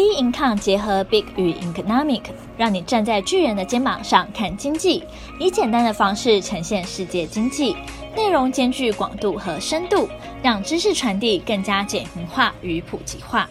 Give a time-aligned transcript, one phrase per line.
[0.00, 2.22] B Income 结合 Big 与 Economic，
[2.56, 5.04] 让你站在巨人的肩膀上看经济，
[5.38, 7.76] 以简单的方式呈现世界经济，
[8.16, 10.08] 内容兼具广度和深度，
[10.42, 13.50] 让知识传递更加简明化与普及化。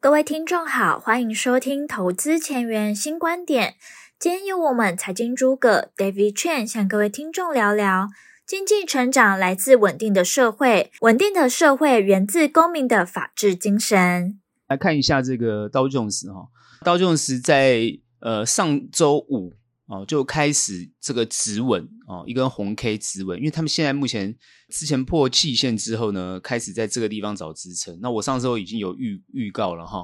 [0.00, 3.74] 各位听众好，欢迎收听投资前沿新观点。
[4.20, 8.10] 今天由我们财经诸葛 David Chen 向各位听众聊聊，
[8.46, 14.38] 经济成长来自稳定的社会，稳定的社会源自公民的法治精神。
[14.68, 16.48] 来看一下这个道琼斯哈，
[16.84, 19.52] 道琼斯在呃上周五
[19.86, 24.36] 哦就开始这个止稳哦，一根红 K 止稳，因为他们现在目前
[24.68, 27.96] 之前破季线之后呢，开始在这个地方找支撑。
[28.00, 30.02] 那我上周已经有预预告了哈，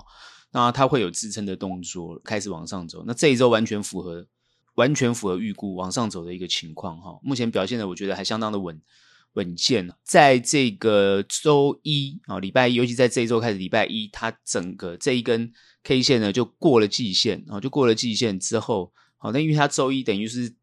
[0.53, 3.03] 那它会有支撑的动作，开始往上走。
[3.05, 4.25] 那这一周完全符合
[4.77, 8.81] 完全符合预估往上走的一个情况哈，目前表现的我觉得还相当的稳。
[9.35, 15.51] 稳健，在这个周一啊，礼拜一，尤其在这一周开始，礼拜一，它整个这一根
[15.83, 20.55] K 线呢就过了季线啊，就过了季线之后，好，那因为它周一等于是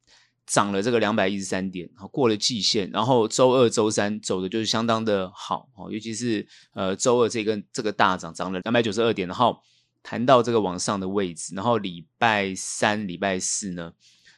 [0.45, 9.59] 涨了这个两百一十三点，好，过了季线，然后周二、周三走的就是相当的好，尤其是呃周二这根这个大涨，涨了两百九十二点，然后
[10.03, 13.93] 弹到这个往上的位置，然后礼拜三、礼拜四呢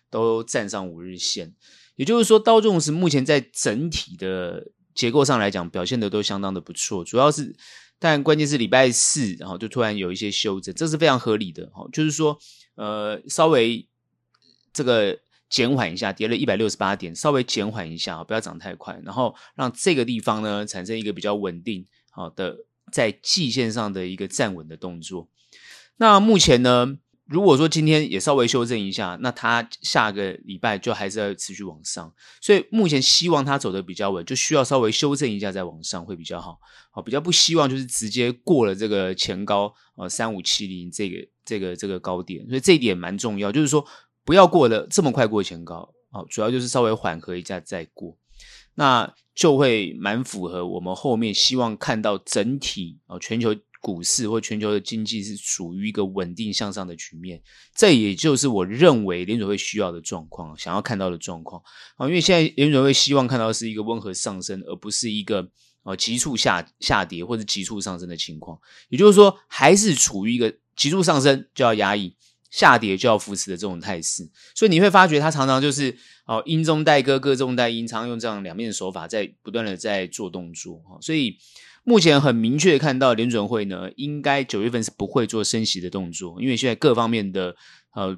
[0.10, 1.54] 都站上五日线。
[1.96, 7.04] 也就是说，道琼斯目前在整体的结构上来讲，表现的都相当的不错。
[7.04, 7.56] 主要是，
[8.00, 11.70] 但关键是礼拜四，然后就突然有一些修正，这是非常合理的。
[11.74, 12.40] 哈，就是说，
[12.76, 13.88] 呃，稍微
[14.74, 15.20] 这个
[15.50, 25.28] 减缓一下，跌了一百六十八点，稍微减缓一下，不要涨太快，然后让这个地方呢产生一个比较稳定好的在季线上的一个站稳的动作。
[25.98, 26.98] 那目前呢？
[27.32, 36.60] 如果说今天也稍微修正一下，那它下个礼拜就还是要持续往上，所以目前希望它走的比较稳，就需要稍微修正一下再往上会比较好。
[36.92, 43.86] 好，比较不希望就是直接过了这个前高呃三五七零这个这个这个高点，所以这一点蛮重要，就是说
[44.26, 48.18] 不要过了这么快过前高，好，主要就是稍微缓和一下再过，
[48.76, 53.56] 那就会蛮符合我们后面希望看到整体啊全球。
[53.82, 57.42] 股市或全球的经济是属于一个稳定向上的局面，
[57.76, 61.64] 这也就是我认为联准会需要的状况，想要看到的状况
[61.98, 62.08] 啊。
[62.08, 65.50] 因为现在联准会希望看到是一个温和上升，而不是一个
[65.82, 68.60] 呃急速下下跌或者急速上升的情况。
[68.90, 72.16] 也就是说，还是处于一个急速上升就要压抑，
[72.52, 74.30] 下跌就要扶持的这种态势。
[74.54, 81.02] 所以你会发觉，它常常就是哦，阴中带歌，歌中带鹰，常用这样两面的手法在不断的在做动作啊。
[81.02, 81.40] 所以。
[81.84, 87.56] 目前很明确看到联准会呢，应该九月份是不会做升息的动作，因为现在各方面的
[87.96, 88.16] 呃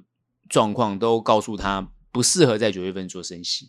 [0.50, 3.68] 状况都告诉他不适合在九月份做升息。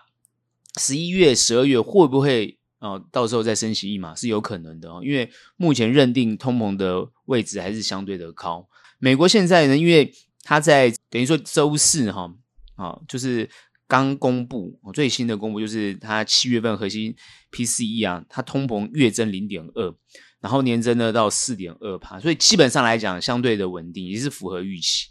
[0.80, 8.68] 十一月、十二月会不会啊、到时候再升息一码是有可能的哦，因为目前认定通膨的位置还是相对的高。
[8.98, 10.12] 美国现在呢，因为
[10.42, 12.34] 它在等于说周四哈
[12.76, 13.48] 啊，就是。
[13.94, 17.14] 刚公布最新的公布，就是它七月份核心
[17.52, 19.94] PCE 啊，它通膨月增零点二，
[20.40, 25.06] 然后年增呢到四点二趴，所以基本上来讲相对的稳定，也是符合预期。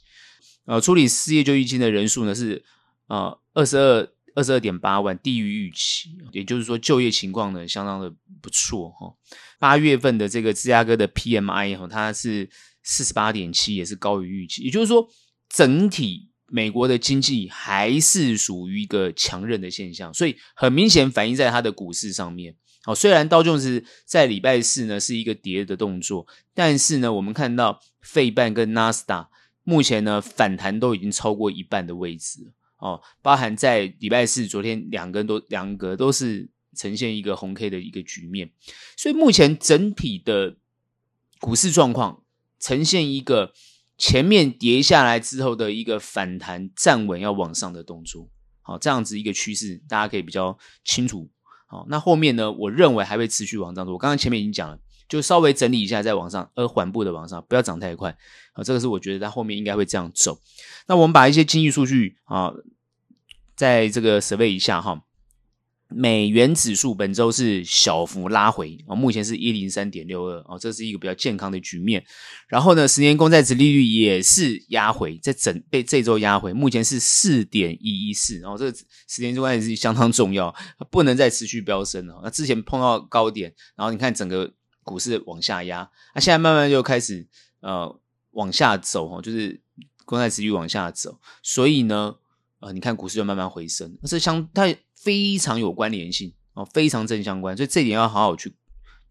[0.66, 2.62] 呃，处理失业救济金的人数呢是
[3.08, 9.14] 呃二十二二十二点八万，低于预期，也就是说就业情况呢相当的不错哈。
[9.60, 12.50] 八月份的这个芝加哥的 PMI 哈，它是
[12.84, 15.08] 四十八点七，也是高于预期，也就是说
[15.48, 16.33] 整体。
[16.56, 22.56] 美国的经济还是属于一个强韧的现象，所以很明显反映在它的股市上面。
[22.84, 29.32] 好，虽然道琼斯在礼拜四呢是一个跌的动作，但是呢，我们看到费半跟纳斯达
[29.64, 38.52] 目前呢反弹都已经超过一半的位置哦，包含在礼拜四昨天两个都两个都是呈现一个红 K 的一个局面，
[38.96, 40.58] 所以目前整体的
[41.40, 42.22] 股市状况
[42.60, 43.54] 呈现一个。
[44.06, 48.28] 前面跌下来之后的一个反弹站稳要往上的动作，
[48.62, 51.30] 好，这样子一个趋势，大家可以比较清楚。
[51.68, 53.94] 好，那后面呢，我认为还会持续往上走。
[53.94, 54.78] 我刚刚前面已经讲了，
[55.08, 58.14] 就稍微整理一下再往上，而缓步的往上，不要涨太快。
[58.54, 60.38] 好，这个是我觉得它后面应该会这样走。
[60.86, 62.52] 那我们把一些经济数据啊，
[63.56, 65.02] 在这个 survey 一下哈。
[65.96, 72.04] 美元指数本周是小幅拉回啊，目前是一零三点六二啊，这是一个比较健康的局面。
[72.48, 78.40] 然后呢，十年公债殖利率也是压回，在整被这周压回，目前是四点一一四。
[78.40, 80.54] 然后这个十年公债是相当重要，
[80.90, 82.20] 不能再持续飙升了。
[82.24, 84.52] 那之前碰到高点，然后你看整个
[84.84, 87.28] 股市往下压，那现在慢慢就开始
[87.62, 88.00] 呃
[88.32, 89.62] 往下走哈，就是
[90.06, 92.16] 公债殖利率往下走，所以呢，
[92.60, 94.68] 呃，你看股市就慢慢回升，这相它。
[95.04, 98.54] 非常有关联性哦，非常正相关，所以这点要好好去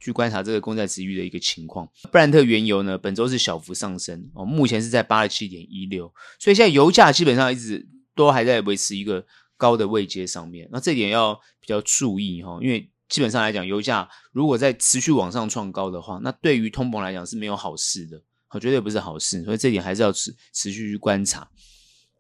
[0.01, 1.87] 去观察这个公债殖利率的一个情况。
[2.11, 9.25] 布兰特原油呢，本周是小幅上升哦，目前是在八十七点一六，所以现在油价基本上一直都还在维持一个
[9.57, 10.69] 高的位阶上面。
[10.73, 18.21] 那这点要比较注意哈，因为基本上来讲，油价如果在持续往上创高的话，那对于通膨来讲是没有好事的，
[18.59, 19.45] 绝对不是好事。
[19.45, 21.49] 所以这点还是要持持续去观察。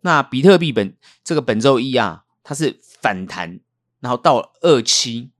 [0.02, 3.60] 那比特币本这个本周一啊，它是反弹，
[4.00, 5.30] 然后到二七。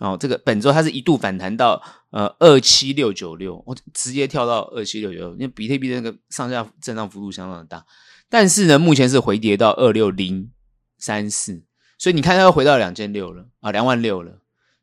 [0.00, 7.84] 哦，这个本周它是一度反弹到呃二七六九六，我直接跳到二七六九六，因为比特币的那个上下震荡幅度相当的大，
[8.28, 10.52] 但是呢，目前是回跌到二六零
[10.98, 11.64] 三四，
[11.98, 14.40] 所以你看它又回到两千六了啊，两万六了，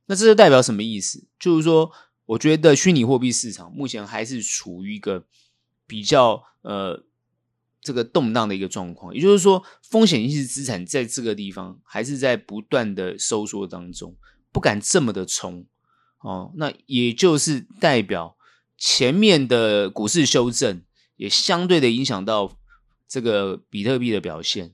[0.07, 1.25] 那这就代表什么意思？
[1.39, 1.89] 就是说，
[2.25, 5.23] 我觉得虚拟货币市场目前还是处于一个
[5.87, 7.05] 比较呃
[7.85, 14.17] 这个动荡的一个状况，也就是说，风险性资产在这个地方还是在不断的收缩当中。
[14.51, 15.67] 不敢这么的冲
[16.21, 18.37] 哦，那也就是代表
[18.77, 20.81] 前面的股市修正
[21.17, 22.57] 也相对的影响到
[23.07, 24.73] 这个比特币的表现。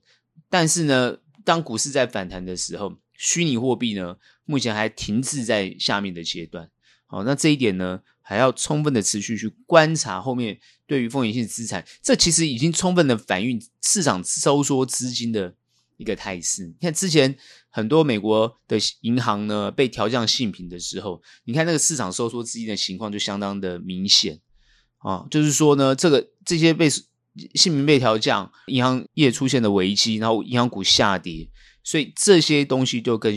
[0.50, 4.16] 但是呢，当股市在反弹的时候，虚拟货币呢
[4.46, 6.70] 目前还停滞在下面的阶段。
[7.08, 10.58] 好，那这一点呢还要充分的持续去观察后面
[10.88, 15.54] 对于风险性资产，这其实已经充分的反映市场收缩资金的
[15.98, 16.66] 一个态势。
[16.66, 17.38] 你看之前。
[17.74, 24.42] 很多美国的银行呢被调降信评的时候，你看那个市场收缩资金的情况就相当的明显
[24.98, 31.48] 啊，就是说呢，这个这些被信评被调降，银行业出现了危机，然后银行股下跌，
[31.82, 33.34] 所以这些东西就跟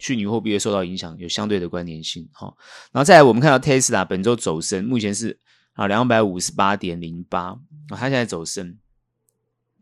[0.00, 2.52] 虚拟货币会受到影响有相对的关联性哈。
[2.90, 5.38] 然后再来，我们看到 Tesla 本周走升，目前是
[5.74, 7.58] 啊两百五十八点零八啊，
[7.90, 8.78] 它现在走升。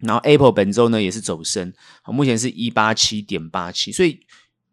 [0.01, 1.73] 然后 Apple 本周呢也是走升，
[2.05, 4.21] 目前是一八七点八七，所以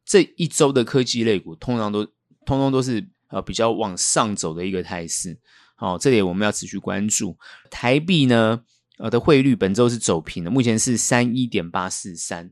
[0.06, 2.06] 这一周的科技类股通常都
[2.45, 5.36] 通通都是呃比较往上走的一个态势，
[5.75, 7.36] 好，这里我们要持续关注。
[7.71, 8.62] 台币呢
[9.00, 12.51] 呃的汇率本周是走平的，目前是三一点八四三，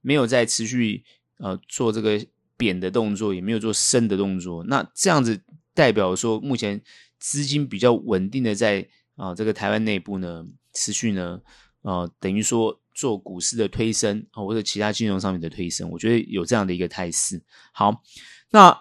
[0.00, 1.04] 没有在持续
[1.36, 2.18] 呃做这个
[2.56, 5.40] 贬的动作，也没有做升的动作，那这样子
[5.74, 6.80] 代表说目前
[7.18, 11.40] 资金比较稳定的在啊、这个台湾内部呢持续呢。
[11.82, 17.42] 呃，等于说做股市的推升啊，或者其他金融上面的推升，我觉得有这样的一个态势。
[17.74, 18.02] 好，
[18.52, 18.74] 那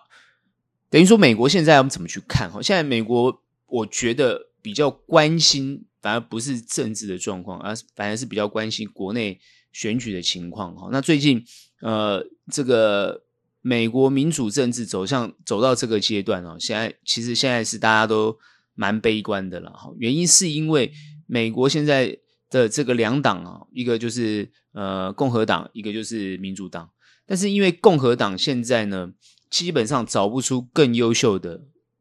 [0.89, 2.49] 等于说美国现在我们怎么去看？
[2.49, 9.37] 哈，现在美国我觉得比较关心，反而不是政治的状况，而反而是比较关心国内
[9.73, 10.73] 选举的情况。
[10.73, 11.43] 哈，那最近
[11.81, 13.22] 呃，这个
[13.63, 18.37] 美国民主政治走向走到这个阶段哦，现在其实现在是大家都
[18.75, 19.71] 蛮悲观的了。
[19.71, 20.93] 哈，原因是因为
[21.25, 22.19] 美国现在。
[22.53, 26.87] 的这个两党啊，一个就是呃共和党，一个就是民主党。
[27.25, 29.11] 但是因为共和党现在呢，
[29.49, 31.55] 基本上找不出更优秀的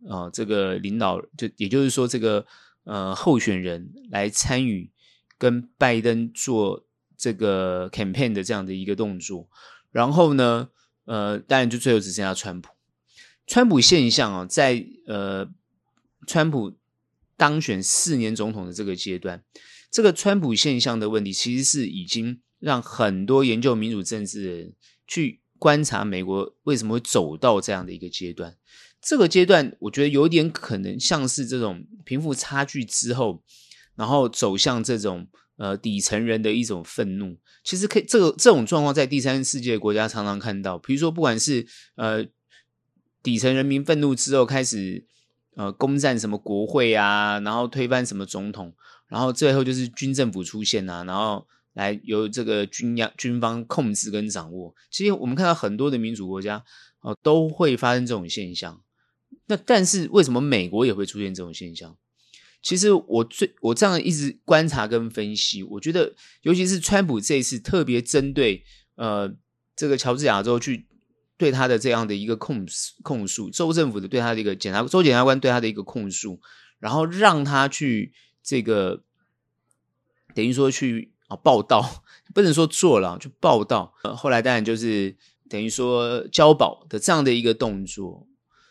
[0.06, 2.44] 啊、呃、这个领导，就也就是说这个
[2.85, 4.91] 呃候选人来参与
[5.38, 6.85] 跟拜登做
[7.17, 9.49] 这个 campaign 的这样的一个动作。
[9.91, 10.69] 然后呢，
[11.04, 12.70] 呃，当然就最后只剩下川普。
[13.46, 15.49] 川普现象啊，在呃
[16.26, 16.76] 川普
[17.37, 19.43] 当选四年总统的这个阶段。
[19.90, 24.72] 这个川普现象的问题，其实是已经让很多研究民主政治的人
[25.06, 28.56] 去观察美国为什么会走到这样的一个阶段。
[29.02, 33.43] 这个阶段，我觉得有点可能像是这种贫富差距之后，
[33.96, 35.26] 然后走向这种
[35.56, 37.36] 呃底层人的一种愤怒。
[37.65, 40.79] 其实可以，这个这种状况在第三世界国家常常看到。
[40.79, 42.24] 比如说，不管是呃
[43.22, 45.06] 底层人民愤怒之后开始
[45.55, 48.74] 呃攻占什么国会啊，然后推翻什么总统。
[49.08, 54.74] 然后最后就是军政府出现啊，然后来由这个军央军方控制跟掌握。
[54.91, 56.65] 其实我们看到很多的民主国家
[57.03, 58.81] 哦，都会发生这种现象。
[59.46, 61.94] 那但是为什么美国也会出现这种现象？
[62.62, 68.64] 其实我最我这样一直观察跟分析，我觉得尤其是川普这一次特别针对
[68.94, 69.34] 呃
[69.76, 70.86] 这个乔治亚州去
[71.36, 72.66] 对他的这样的一个控
[73.02, 76.40] 控诉，州政府的对他的一个检察州检察官对他的一个控诉，
[76.78, 78.12] 然后让他去。
[78.44, 79.04] 这个
[80.34, 82.02] 等于说去啊报道，
[82.34, 83.94] 不能说做了，就报道。
[84.16, 85.16] 后来当然就是
[85.48, 88.26] 等于说交保的这样的一个动作。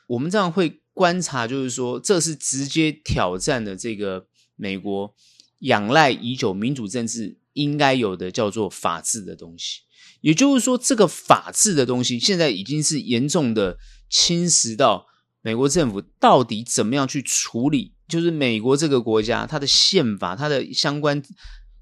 [0.07, 5.13] 我们这样会观察，就是说这是直接挑战的这个美国
[5.59, 9.81] 仰赖已久民主政治应该有的叫做法治的东西。
[10.21, 13.77] 也就是说，这个法治的东西现在已经是严重的
[14.09, 15.07] 侵蚀到
[15.41, 17.93] 美国政府到底怎么样去处理。
[18.07, 21.23] 就是美国这个国家，它的宪法、它的相关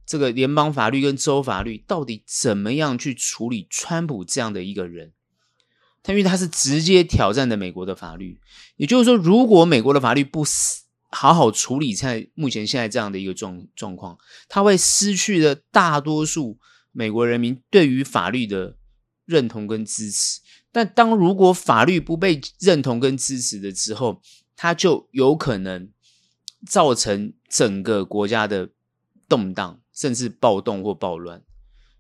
[0.06, 5.14] 这个联邦法律跟州法律，到底怎么样去处理川普这样的一个人？
[6.02, 8.40] 他因为他是直接挑战的美国的法律。
[8.78, 10.46] 也就是说，如果美国的法律不
[11.12, 16.58] 好好处理在目前现在这样的一个状状况，他会失去了大多数
[16.92, 18.78] 美国人民对于法律的
[19.26, 20.40] 认同跟支持。
[20.72, 24.22] 但当如果法律不被认同跟支持的之后，
[24.56, 25.90] 他就有可能
[26.68, 28.70] 造成整个国家的
[29.28, 31.42] 动荡，甚至暴动或暴乱，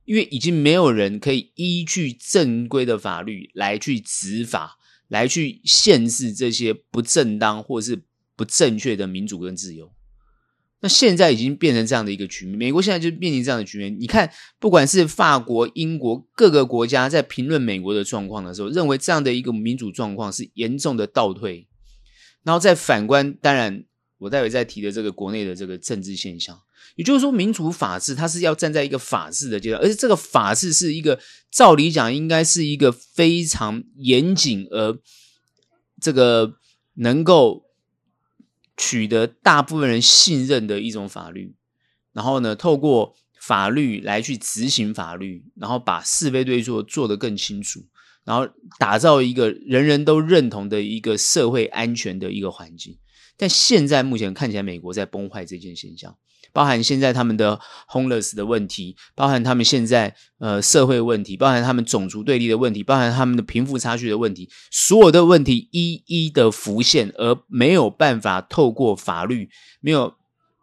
[0.09, 8.01] 因为已经没有人可以依据正规的法律来去执法，来去限制这些不正当或是
[8.35, 9.93] 不正确的民主跟自由。
[10.79, 13.95] 那现在已经变成这样的一个局面，美国现在就面临这样的局面。
[13.99, 21.67] 你看，不管是法国、英国各个国家在评论美国的状况的时候，认为这样的一个民主状况是严重的倒退。
[22.41, 23.83] 然后再反观，当然
[24.17, 26.59] 我待会再提的这个国内的这个政治现象，
[26.99, 31.17] 也就是说，民主法治它是要站在一个法治的阶段，而且这个法治是一个
[31.49, 34.99] 照理讲应该是一个非常严谨而
[36.01, 36.55] 这个
[36.95, 37.67] 能够。
[38.81, 41.53] 取得大部分人信任的一种法律，
[42.13, 47.81] 然后呢，透过法律来去执行法律，然后把是非对错做得更清楚，
[48.23, 52.97] 然后打造一个人人都认同的一个社会安全的一个环境。
[53.39, 56.15] 但现在目前看起来，美国在崩坏这件现象。
[56.51, 69.47] 包含现在他们的 homeless 的问题，包含他们现在呃社会问题，包含他们种族对立的问题，包含他们的贫富差距的问题，所有的问题一一的浮现，而没有办法透过法律，
[69.79, 70.15] 没有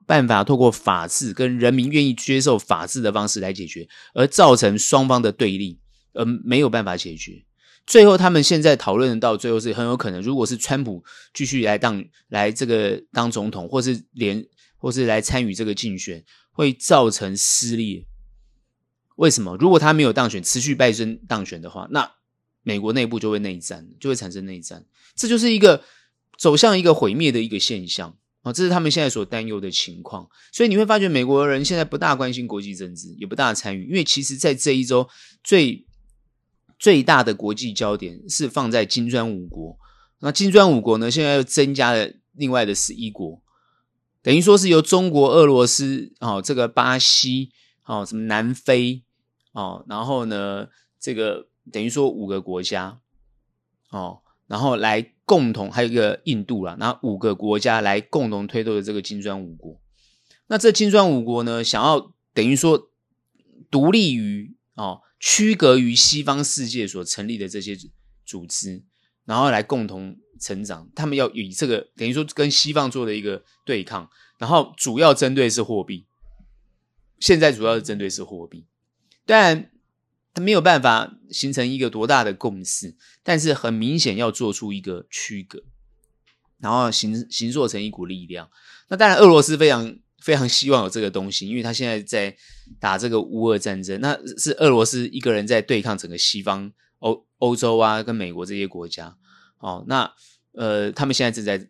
[0.07, 5.79] 办法透过法治跟人民愿意接受法治的方式来解决，而造成双方的对立，
[6.13, 7.46] 而没有办法解决。
[7.87, 14.47] 最后，他们现在讨论到最后是很有可能，如果是川普继续来当来这个当总统，或是连。
[14.79, 18.07] 或是来参与这个竞选，会造成撕裂。
[19.17, 19.57] 为什么？
[19.57, 22.13] 如果他没有当选，持续拜登当选的话，那
[22.63, 24.85] 美国内部就会内战，就会产生内战。
[25.17, 25.83] 这就是一个
[26.37, 28.53] 走向一个毁灭的一个现象啊！
[28.53, 30.29] 这是他们现在所担忧的情况。
[30.53, 35.09] 所以你会发觉，美国人现在不大关心国际政治，也不大参与，因为其实，在这一周
[35.43, 35.86] 最
[36.79, 39.79] 最大的国际焦点是放在金砖五国。
[40.21, 43.43] 那金砖五国呢，现在又增加了另外的十一国。
[44.23, 47.53] 等于说是由中国、俄罗斯、哦，这个巴西、
[47.85, 49.05] 哦，什么南非、
[49.53, 50.67] 哦，然后呢，
[50.99, 52.99] 这个等于说五个国家，
[53.91, 59.81] 哦，然后来共同，还有一个印度啦，然后五个国家来共同推动的这个金砖五国。
[60.49, 62.91] 那这金砖五国呢，想要等于说
[63.71, 67.77] 独立于哦，区隔于西方世界所成立的这些
[68.25, 68.83] 组织，
[69.25, 70.19] 然后来共同。
[70.39, 76.05] 成长，他们要以这个等于说跟西方做的一个对抗，然后主要针对是货币。
[77.19, 78.67] 现在主要是针对是货币，
[79.25, 79.71] 但
[80.35, 85.63] 他没有办法形成一个多大的共识，但是很明显要做出一个区隔，
[86.59, 88.51] 然后形形塑成一股力量。
[88.89, 89.97] 那当然，俄罗斯非常
[90.27, 92.37] 非常希望有这个东西，因为他现在在
[92.81, 99.17] 打这个乌俄战争，那是俄罗斯一个人在对抗整个西方欧欧洲啊，跟美国这些国家。
[99.59, 100.13] 哦，那
[100.51, 101.69] 呃，他们现在正在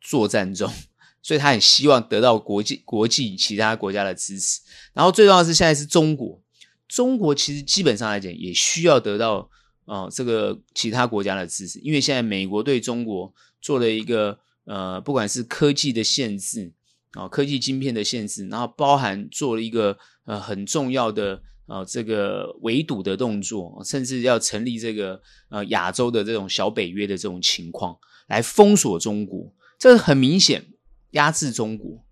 [0.00, 0.72] 作战中，
[1.20, 4.62] 所以他很希望得到国际国际其他国家的支持。
[4.94, 6.40] 然后最重要的是，现在是中国，
[6.88, 9.50] 中国其实基本上来讲也需要得到
[9.84, 16.72] 哦这个其他国家的支持，因为现在美国对中国做了一个呃，不管是科技的限制
[17.12, 21.42] 啊、科技晶片的限制，然后包含做了一个呃很重要的。
[21.66, 30.66] 啊、呃，这个围堵的动作，甚至要成立这个呃亚洲的这种小北约的这种情况，来封锁中国，这很明显
[31.12, 32.04] 压制中国。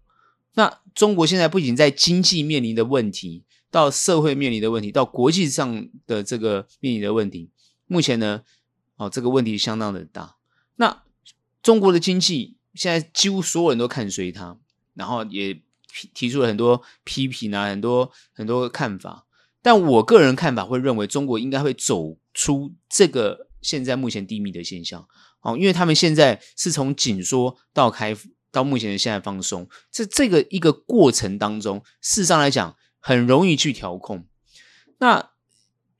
[0.54, 7.50] 那中国现在不仅在经济面临的问题，到社会面临的问题，到国际上的这个面临的问题，
[7.86, 8.42] 目前呢，
[8.96, 10.36] 哦，这个问题相当的大。
[10.76, 11.02] 那
[11.60, 14.56] 中国的经济现在几乎所有人都看衰它，
[15.00, 15.58] 然后也
[16.12, 19.26] 提出了很多批评啊，很多很多看法。
[19.62, 25.06] 但我个人看法会认为，中国应该会走出这个现在目前低迷的现象，
[25.40, 28.14] 哦，因为他们现在是从紧缩到开
[28.50, 34.26] 到目前的现在放松，这这个一个过程当中，事实上来讲很容易去调控。
[34.98, 35.30] 那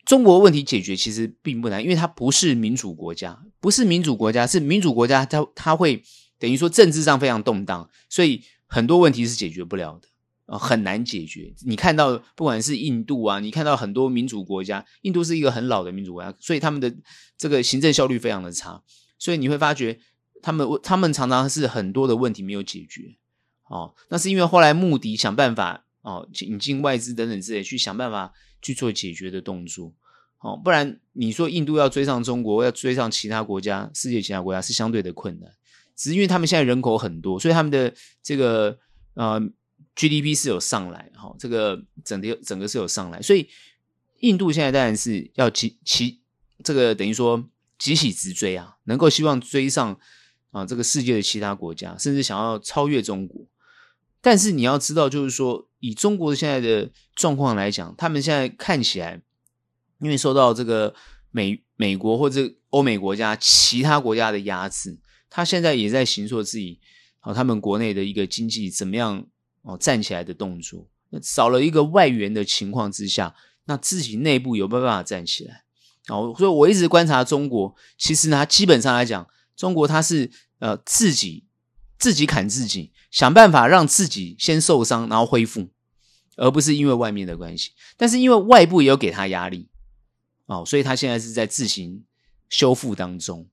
[0.04, 6.02] 中国问题解决其实并不难，因为它不是民主国家，不是民主国家，是民主国家，它它会
[6.38, 10.09] 等于说政治上非常动荡，所以很多问题是解决不了的。
[10.47, 11.55] 啊很难解决。
[11.65, 16.93] 你看到不管是印度啊，你看到很多民主国家，印度是一个很老的民主国家，所以他们的
[17.39, 18.83] 这个行政效率非常的差。
[19.17, 20.00] 所以你会发觉，
[20.43, 23.17] 他们他们常常是很多的问题没有解决。
[23.69, 29.95] 哦，那是因为后来穆迪想办法哦，引进外资等等之类，去想办法去做解决的动作。
[30.41, 35.49] 哦，不然你说印度要追上中国，要追上其他国家，世界其他国家是相对的困难。
[36.00, 37.92] 只是因为他们现在人口很多，所以他们的
[38.23, 38.78] 这个
[39.12, 39.38] 呃
[39.95, 43.47] GDP 是有上来，哈、哦，这个整个整个是有上来，所以
[44.21, 46.21] 印度现在当然是要急起
[46.64, 47.45] 这个等于说
[47.78, 50.00] 急起直追啊，能够希望追上
[50.50, 53.47] 啊这个世界的其他国家，甚至想要超越中国。
[54.23, 59.21] 但是你要知道，就是说以中国现在的状况来讲，他们现在看起来。
[60.02, 60.95] 因为受到这个
[61.30, 64.99] 美美国或者欧美国家其他国家的压制，
[65.31, 66.81] 他现在也在形塑自己
[67.21, 69.25] 啊，他们国内的一个经济怎么样
[69.63, 70.87] 哦站起来的动作。
[71.11, 73.35] 那少了一个外援的情况之下，
[73.65, 75.65] 那自己内部有没有办法站起来？
[76.09, 81.45] 哦，所以我一直观察中国，其实呢，基本上来讲，中国它是呃自己
[81.99, 85.69] 自己砍自己，想办法让自己先受伤，然后恢复，
[86.37, 87.73] 而不是因为外面的关系。
[87.97, 89.69] 但是因为外部也有给他压力。
[90.47, 92.03] 哦，所以他现在是在自行
[92.49, 93.49] 修复当中。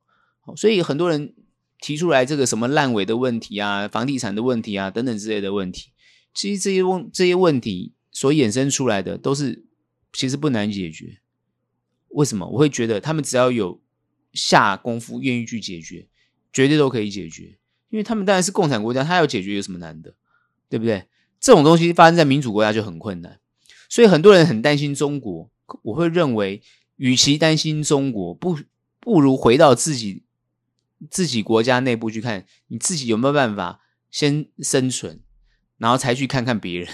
[0.46, 1.36] 哦，所以很多人
[1.79, 5.91] 提出来这个什么烂尾的问题啊、房地产的问题啊等等之类的问题，
[6.34, 9.65] 其实这些问这些问题所衍生出来的都是
[10.13, 11.19] 其实不难解决。
[12.10, 12.48] 为什么？
[12.48, 13.81] 我会觉得他们只要有
[14.34, 16.07] 下功夫，愿意去解决，
[16.51, 17.57] 绝对都可以解决。
[17.89, 20.15] 因为他们当然是共产国家，他要解决有什么难的？
[20.69, 21.05] 对不对？
[21.39, 23.39] 这种东西发生在民主国家就很困难，
[23.89, 25.50] 所以很多人很担心中国。
[25.84, 26.62] 我会认为。
[27.00, 28.57] 与其担心中国，不
[29.00, 30.24] 不如回到自己
[31.09, 35.21] 自己国家内部去看，你自己有没有办法先生存，
[35.77, 36.89] 然后才去看看别人。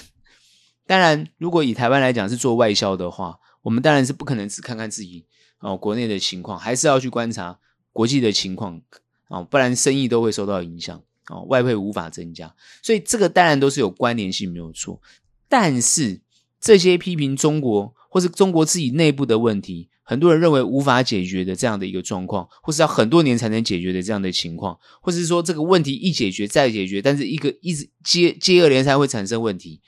[0.86, 5.26] 当然，如果以台湾来讲是做外销的话，我们当然是不可能只看看自己
[5.60, 7.58] 哦国内的情况，还是要去观察
[7.94, 8.82] 国际的情况
[9.30, 12.54] 哦，不然生意都会受到影响哦，外汇无法增加。
[12.82, 15.02] 所以这个当然都是有关联性，没有错。
[15.48, 16.22] 但是
[16.60, 19.90] 这些批评中国或是中国自己内部的问题。
[20.06, 29.80] 很多人认为无法解决的这样的一个状况，或是要很多年才能解决的这样的情况，或是说这个问题一解决再解决，但是一个一直接接二连三会产生问题，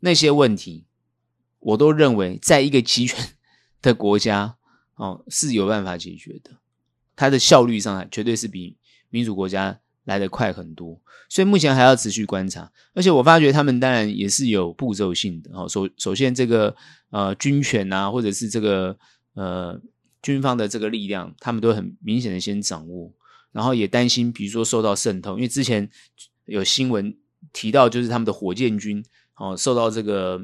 [0.00, 0.86] 那些问题
[1.60, 3.16] 我都认为在一个集权
[3.80, 4.56] 的国家
[4.96, 6.50] 哦是有办法解决的，
[7.14, 8.76] 它的效率上来绝对是比
[9.10, 16.74] 民主国家来得快很多，所以目前还要持续观察，而且我发觉他们当然也是有步骤性的哦，首首先这个
[17.10, 18.98] 呃军权啊，或者是这个。
[19.34, 19.80] 呃，
[20.22, 23.12] 军方的这个力量，他们都很明显的先掌握，
[23.52, 25.90] 然后也担心，比如说受到渗透，因为之前
[26.46, 27.16] 有新闻
[27.52, 30.40] 提到，就是他们的火箭军哦受到这个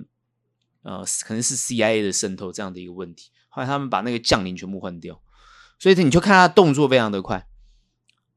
[0.83, 5.23] 呃可能是 CIA 的渗透这样的一个问题，后来他们把那个将领全部换掉，
[5.79, 7.47] 所以你就看他动作非常的快，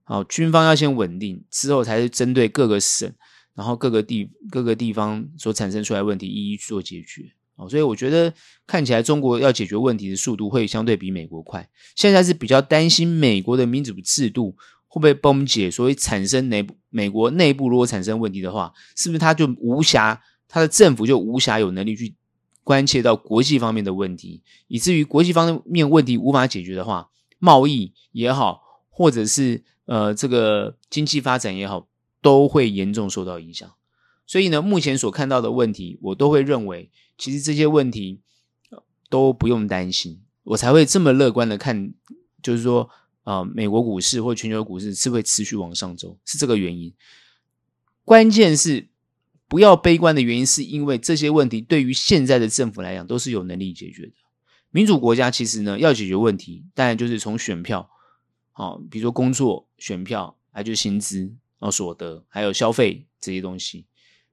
[0.03, 3.11] 好，军方要先稳定，之后才是针对各个省，
[3.55, 7.33] 然后各个地各个地方所产生出来问题一一做解决。
[7.55, 8.33] 哦，所以我觉得
[8.65, 11.69] 看起来中国要解决问题的速度会相对比美国快。
[11.95, 14.55] 现在是比较担心美国的民主制度
[14.87, 22.15] 会不会崩解，所以产生内美国内部如果产生问题的话，是不是他就无暇，他的政府就无暇有能力去
[22.63, 31.87] 关切到国际方面的问题，以至于国际方面问题无法解决的话，贸易也好，或者是呃这个经济发展也好，
[32.21, 33.69] 都会严重受到影响。
[34.33, 36.89] 所以呢，目前所看到的问题，我都会认为。
[37.19, 38.19] 其实这些问题
[39.07, 41.93] 都不用担心，我才会这么乐观的看，
[42.41, 42.89] 就是说，
[43.21, 46.91] 啊、美国股市或全球股市是会持续往上走，是这个原因。
[48.03, 48.87] 关键是
[49.47, 54.13] 不要悲观的原因，是因为这些问题对于现在的政府来讲都是有能力解决的。
[54.71, 57.87] 民主国家其实呢，要解决问题，当然就是从选票，
[58.51, 63.85] 好、比如说工作选票，还就薪资、啊所得，还有消费这些东西。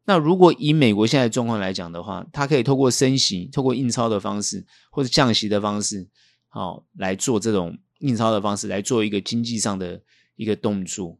[0.07, 6.09] 那如果以美国现在状况来讲的话，它可以透过升息、透过印钞的方式，或者降息的方式，
[6.49, 10.01] 好、哦、来做这种印钞的方式来做一个经济上的
[10.35, 11.19] 一个动作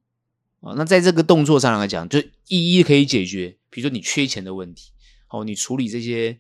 [0.61, 0.75] 啊、哦。
[0.77, 4.91] 那在这个动作上来讲，就一一可以解决，比如说你缺钱的问题，
[5.29, 6.37] 哦，你处理这些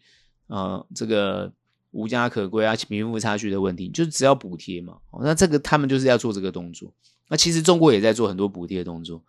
[0.48, 1.52] 呃这个
[1.92, 4.96] 无家可归啊、贫富差距的问题，就是只要补贴嘛。
[5.10, 6.92] 哦，那这个他们就是要做这个动作。
[7.28, 9.22] 那其实中国也在做很多补贴的动作，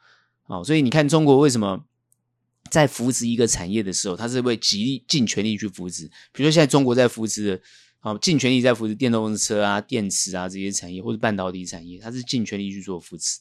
[0.48, 1.86] 哦，所以你看中国为什么？
[2.72, 6.06] 在扶持一个产业的时候，他是会极力尽全力去扶持。
[6.32, 7.62] 比如说，现在中国在扶持，
[8.00, 13.40] 啊，尽全力在扶持电动车啊、电池啊这些产业，或者半导体产业，他是尽全力去做扶持。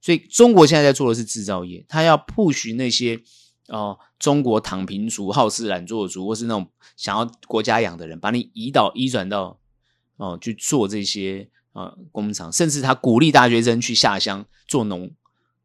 [0.00, 3.20] 所以，中国现在在做的是制造业，他要 push 那些
[3.68, 9.60] 哦、中国躺平族、好吃懒做族，或是那种想要国家养的人，把你移导、移转到
[10.16, 15.10] 哦、去做这些啊、工厂，甚至他鼓励大学生去下乡做农，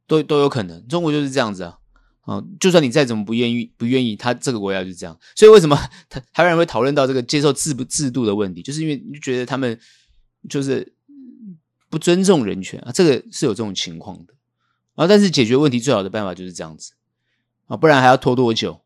[0.05, 0.87] 都都有可能。
[0.87, 1.79] 中国就是这样子啊。
[2.25, 5.15] 啊，就算你再怎么不愿意，不愿意，他这个国家就是这样。
[5.35, 9.79] 所以为什么他台湾人会讨论到这个接受制不制度的问题，就是因为你就觉得他们
[10.49, 10.91] 就是
[11.87, 14.33] 不尊重人权啊，这个是有这种情况的
[14.95, 15.05] 啊。
[15.05, 16.93] 但是解决问题最好的办法就是这样子
[17.67, 18.81] 啊，不然还要拖多久，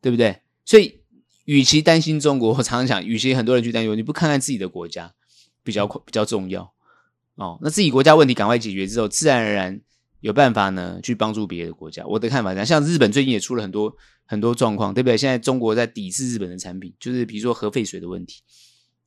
[0.00, 0.40] 对不对？
[0.64, 0.98] 所以，
[1.44, 5.14] 与其担心中国，我常常讲，与其很多人去担忧，你不看看自己的国家
[5.62, 6.72] 比较比较重要
[7.36, 7.56] 哦。
[7.62, 9.80] 那自己国家问题赶快解决之后，自然而然。
[10.24, 12.02] 有办法呢，去帮助别的国家。
[12.06, 15.18] 我的看法是，像日本最近也出了很多很多状况，对不对？
[15.18, 18.40] 现在中国在抵制日本的产品，就是比如说核废水的问题。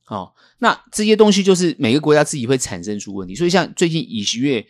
[0.06, 3.34] 哦，那这些东西就是每个国家自己会产生出问题。
[3.34, 4.64] 所以像最近尹锡悦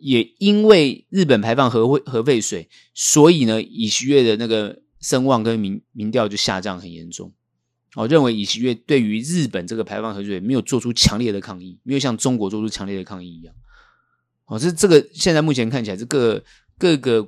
[0.00, 7.30] 也因为日本排放核核废水，所以呢，尹锡悦的那个声望跟民民调就下降很严重。
[7.96, 13.54] 我、认为尹锡悦对于日本这个排放核水没有做出强烈的抗议，没有像中国做出强烈的抗议一样。
[14.52, 16.44] 哦，这这个现在目前看起来是各
[16.76, 17.26] 各个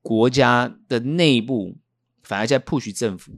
[0.00, 1.76] 国家的内部
[2.22, 3.32] 反而在 push 政府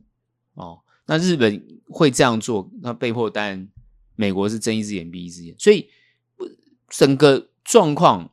[0.54, 0.78] 哦。
[1.07, 3.68] 那日本会这样做，那被迫当然
[4.14, 5.88] 美国是睁一只眼闭一只眼，所以
[6.88, 8.31] 整个状况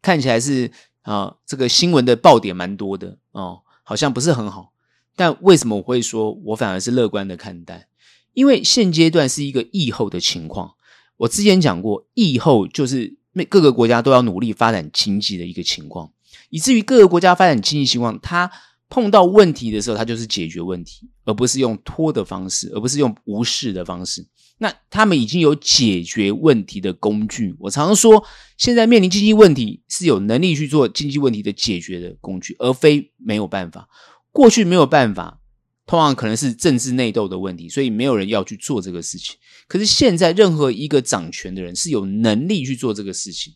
[0.00, 4.72] 看起来是啊，这个新闻的爆点蛮多的哦，好像不是很好。
[5.14, 7.88] 但为什么我会说我反而是乐观的看待？
[8.32, 10.76] 因为现阶段是一个疫后的情况。
[11.18, 13.18] 我之前讲过，疫后就是。
[13.34, 16.10] 那各个国家都要努力发展经济的一个情况，
[16.50, 18.50] 以至于各个国家发展经济情况，它
[18.88, 24.26] 碰到问题的时候，它就是解决问题，而不是用拖的方式，而不是用无视的方式。
[24.58, 27.56] 那他们已经有解决问题的工具。
[27.58, 28.24] 我常常说，
[28.56, 33.88] 现在面临经济问题，是有能力去做经济问题的解决的工具，而非没有办法。
[34.30, 35.40] 过去没有办法。
[35.86, 39.36] 通常可能是政治内斗的问题，所以没有人要去做这个事情。
[39.68, 43.54] 可是现在，任何一个掌权的人是有能力去做这个事情。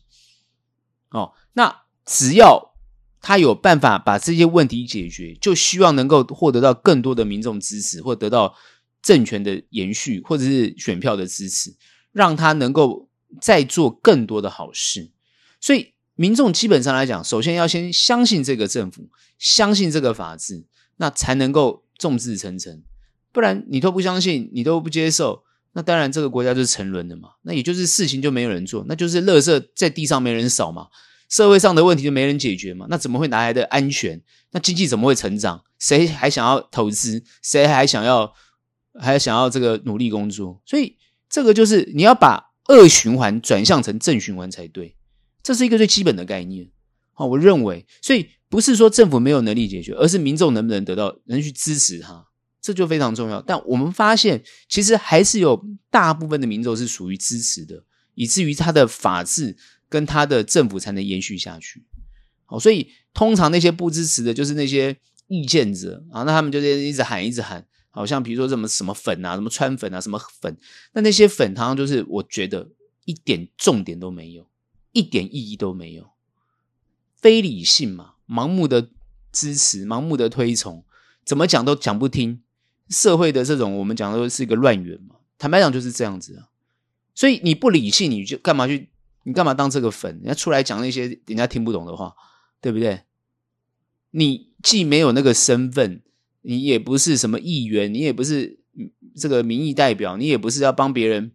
[1.09, 2.75] 哦，那只要
[3.19, 8.53] 他有办法把这些问题解决，就希望能够获得到更多的民众支持，或得到
[9.01, 11.75] 政权的延续，或者是选票的支持，
[12.11, 13.09] 让他能够
[13.41, 15.09] 再做更多的好事。
[15.59, 21.83] 所以，民众基本上来讲，首先要先相信这个政府，相信这个法治，那才能够。
[21.99, 22.81] 众志成城，
[23.31, 27.29] 不然你都不相信，你都不接受，那当然这个国家就是沉沦的嘛。
[27.43, 30.87] 那也就是事情就没有人做，那就是垃圾在地上没人扫嘛，
[31.29, 32.87] 社会上的问题就没人解决嘛。
[32.89, 34.19] 那怎么会拿来的安全？
[34.51, 35.63] 那经济怎么会成长？
[35.77, 37.21] 谁还想要投资？
[37.43, 38.33] 谁还想要
[38.99, 40.59] 还想要这个努力工作？
[40.65, 40.95] 所以
[41.29, 44.95] 这个就是你要把恶循环转向成正循环才对，
[45.43, 46.69] 这是一个最基本的概念。
[47.19, 48.27] 啊，我认为，所以。
[48.51, 52.25] 不是说政府没有能力解决，而是民众能不能得到能去支持他，
[52.59, 53.39] 这就非常重要。
[53.43, 57.83] 但我们发现，其实还是有大部分的民众是属于支持的，
[58.15, 59.55] 以至于他的法治
[59.87, 61.85] 跟他的政府才能延续下去。
[62.45, 70.57] 好，所以通常那些不支持的，就是那些意见者啊，那他们就是一直喊，一直喊，好像比如说什么什么粉啊，什么川粉啊，什么粉，
[70.93, 72.67] 那那些粉，汤就是我觉得
[73.05, 74.49] 一点重点都没有，
[74.91, 76.09] 一点意义都没有，
[77.21, 78.13] 非理性嘛。
[78.27, 78.89] 盲目的
[79.31, 80.83] 支持，盲目的推崇，
[81.25, 82.41] 怎么讲都讲不听。
[82.89, 85.15] 社会的这种，我们讲的都是一个乱源嘛。
[85.37, 86.49] 坦白讲就是这样子啊。
[87.13, 88.89] 所以你不理性，你就干嘛去？
[89.23, 90.11] 你干嘛当这个粉？
[90.15, 92.15] 人家出来讲那些人家听不懂的话，
[92.61, 93.01] 对不对？
[94.11, 96.01] 你既没有那个身份，
[96.41, 98.59] 你也不是什么议员，你也不是
[99.15, 101.33] 这个民意代表，你也不是要帮别人。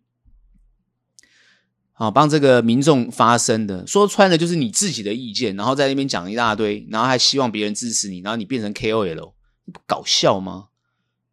[1.97, 9.33] 好，帮这个民众发声的，说穿了就是你自己的意见，然后在那边讲一大堆，然后还希望别人支持你，然后你变成 KOL，
[9.73, 10.71] 不搞笑吗？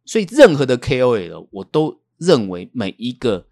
[0.04, 3.48] 所以任何的 KOL，我都认为每一个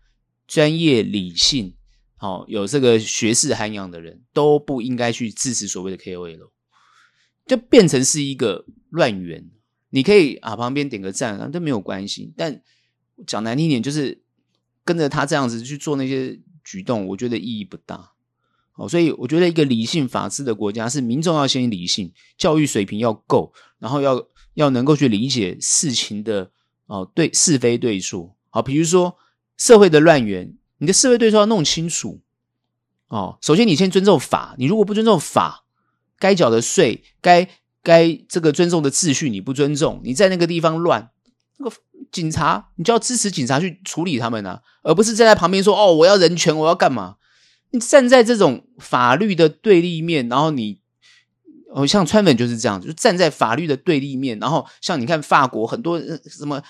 [0.46, 1.74] 专业、理性、
[2.14, 6.50] 好有这个学识涵养的人都不应该去支持所谓的 KOL，
[7.44, 9.50] 就变成是一个乱源。
[9.88, 12.32] 你可以啊旁边点个赞，啊，都没有关系。
[12.36, 12.62] 但
[13.26, 14.22] 讲难听点，就是
[14.84, 16.38] 跟着他这样子去做那些。
[16.64, 18.12] 举动我觉得意义不大，
[18.74, 26.50] 哦，所以我觉得一个理性法治的国家是民众要先理性，教育水平要够，然后要要能够去理解事情的
[26.86, 29.16] 哦对是非对错，好，比如说
[29.56, 32.20] 社会的乱源，你的是非对错要弄清楚
[33.08, 33.38] 哦。
[33.40, 35.64] 首先你先尊重法，你如果不尊重法，
[36.18, 37.48] 该缴的税，该
[37.82, 41.10] 该这个尊重的秩序你不尊重，你在那个地方乱，
[41.58, 41.76] 那个。
[42.10, 47.16] 警察，你就要支持警察去处理他们啊，而不是站在旁边说：“哦，我要人权，我要干嘛？”
[47.72, 50.80] 你站在这种法律的对立面，然后你，
[51.72, 56.60] 哦，像川粉就是这样，就站在法律的对立面，然后像你看法国很多什么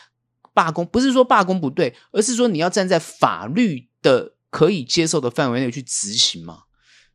[0.53, 6.65] 罢工，不是说罢工不对，而是说你要站在法律的可以接受的范围内去执行嘛。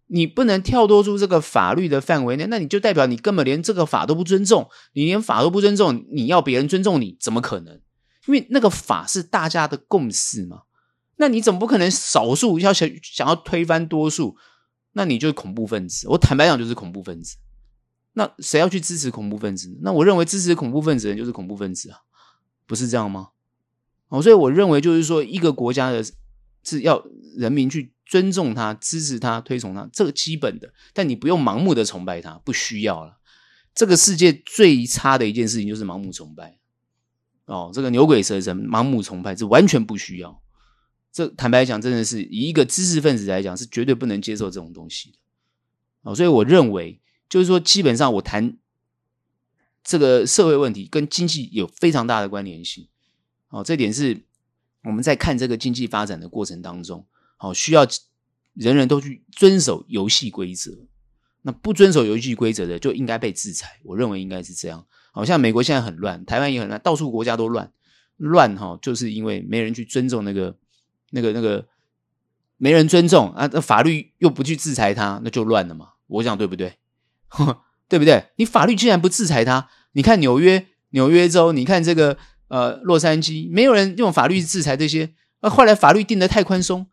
[0.08, 7.80] 你不能跳脱出这个法律的范围内，那你就代表你根本连这个法都不尊重，你连法都不尊重，你要别人尊重你，怎么可能？
[8.26, 10.64] 因为那个法是大家的共识嘛。
[11.18, 14.36] 那你总不可能少数要想想要推翻多数，
[14.94, 16.08] 那你就是恐怖分子。
[16.10, 17.38] 我坦白讲，就是恐怖分子。
[18.14, 19.78] 那谁要去支持恐怖分子？
[19.82, 22.00] 那我认为支持恐怖分子的人就是恐怖分子啊，
[22.66, 23.30] 不是这样吗？
[24.10, 26.04] 哦，所以我认为就是说，一个国家的
[26.64, 27.06] 是要
[27.38, 27.94] 人民去。
[28.08, 33.18] 尊重他、支持他、推崇他，这个基本的，但你不用盲目的崇拜他，不需要了。
[33.74, 36.60] 这个世界最差的一件事情就是盲目崇拜。
[37.46, 40.42] 哦，这个牛鬼蛇神、盲目崇拜是完全不需要。
[41.12, 45.18] 这坦白讲，真的是以一个知识分子来讲，是绝对不能接受这种东西的。
[46.02, 48.58] 哦，所以我认为，就是说，基本上我谈
[49.84, 52.88] 这个社会问题跟经济有非常大的关联性。
[53.50, 54.26] 哦，这点是
[54.84, 57.06] 我们在看这个经济发展的过程当中。
[57.38, 57.88] 好，需要
[58.54, 60.72] 人人都去遵守游戏规则。
[61.44, 63.80] 那不遵守游戏规则的，就应该被制裁。
[63.84, 64.86] 我认为应该是这样。
[65.16, 67.72] 好像美国现在很乱，台湾也很乱，到处国家都乱。
[68.18, 70.58] 乱哈，就是因为没人去尊重那个、
[71.12, 71.66] 那个、那个，
[72.58, 73.50] 没人尊重啊。
[73.54, 75.92] 那法律又不去制裁他，那就乱了嘛。
[76.08, 76.74] 我讲对不对？
[77.88, 78.26] 对不对？
[78.36, 82.18] 你法律既然不制裁他，你看纽约、纽约州，你看这个
[82.50, 85.14] 呃洛杉矶，没有人用法律制裁这些。
[85.42, 86.88] 那后来法律定得太宽松。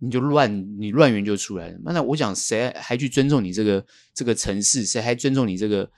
[0.00, 1.78] 你就乱，你乱源就出来了。
[1.84, 4.84] 那我讲，谁还去尊重你这个这个城市？
[4.84, 5.88] 谁还尊重你这个？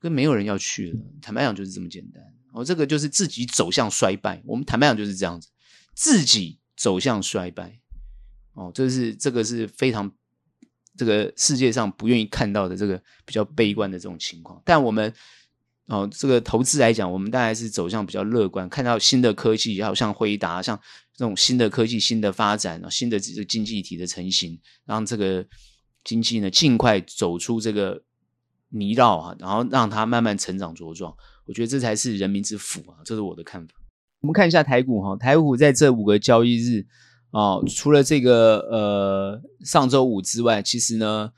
[0.00, 1.00] 跟没有人要去了。
[1.20, 2.22] 坦白讲，就是这么简单。
[2.52, 4.42] 哦，这个就是自己走向衰败。
[4.46, 5.48] 我们坦白讲就是这样子，
[5.94, 7.78] 自己走向衰败。
[8.54, 10.10] 哦，这是这个是非常
[10.96, 14.62] 这个世界上不愿意看到的这个比较悲观的这种情况。
[14.64, 15.12] 但我们
[15.86, 20.80] 哦，这个投资来讲，我们大概是走向比较乐观，看到新的科技，好像辉达，像。
[21.18, 25.42] 这种新的科技、新的发展、新的这个经济体的成型，让这个
[26.04, 28.02] 经济呢尽快走出这个
[28.70, 31.14] 泥淖啊，然后让它慢慢成长茁壮。
[31.46, 33.74] 我觉得这才是人民之福啊，这是我的看法。
[34.20, 36.86] 我们看一下台股哈，台股在这五个交易日
[37.30, 41.30] 啊，除了这个呃上周五之外，其实呢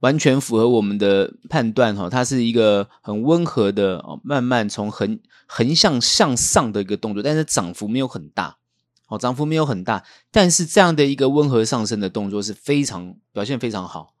[0.00, 8.58] 完全符合我们的判断哈，它是一个很温和的哦，慢慢从横横向向上的一个动作，但是涨幅没有很大。
[9.06, 14.13] 哦，涨幅没有很大，但是这样的一个温和上升的动作是非常表现非常好。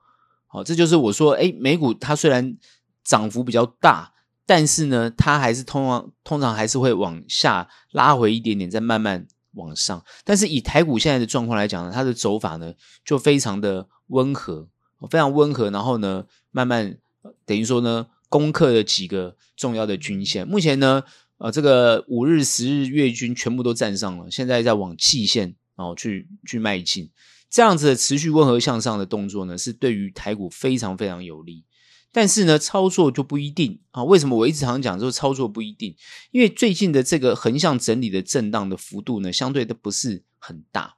[0.54, 2.56] 好，这就是我说，诶，美股它虽然
[3.02, 4.12] 涨幅比较大，
[4.46, 10.00] 但是呢，它还是通常通常还是会往下拉回一点点，再慢慢往上。
[10.22, 12.72] 但是以台股现在的状况来讲呢，它的走法呢
[13.04, 14.68] 就非常的温和，
[15.10, 16.96] 非常温和，然后呢，慢慢
[17.44, 20.46] 等于说呢，攻克了几个重要的均线。
[20.46, 21.02] 目前呢。
[21.38, 27.10] 呃，这个五日、十日月均全部都站上了，现在在往季线哦去去迈进，
[27.54, 31.64] 这样子的持续温和向上的动作呢，是对于台股非常非常有利。
[32.10, 34.02] 但是呢，操作就不一定啊。
[34.02, 35.94] 为什么我一直常讲说操作不一定？
[36.32, 40.96] 因为最近的这个横向整理的震荡的幅度呢，相对的不是很大。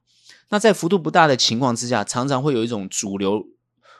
[0.48, 3.46] 那在幅度不大的情况之下，常常会有一种主流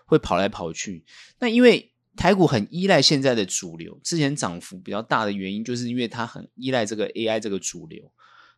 [0.06, 1.04] 会跑来跑去。
[1.40, 8.10] 那因为台股很依赖现在的主流，之前涨幅比较大的原因，就是因为它很依赖这个 AI 这个主流。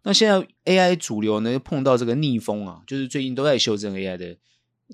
[0.03, 4.37] 那现在 AI 主流呢，碰到这个逆风啊，就是最近都在修正 AI 的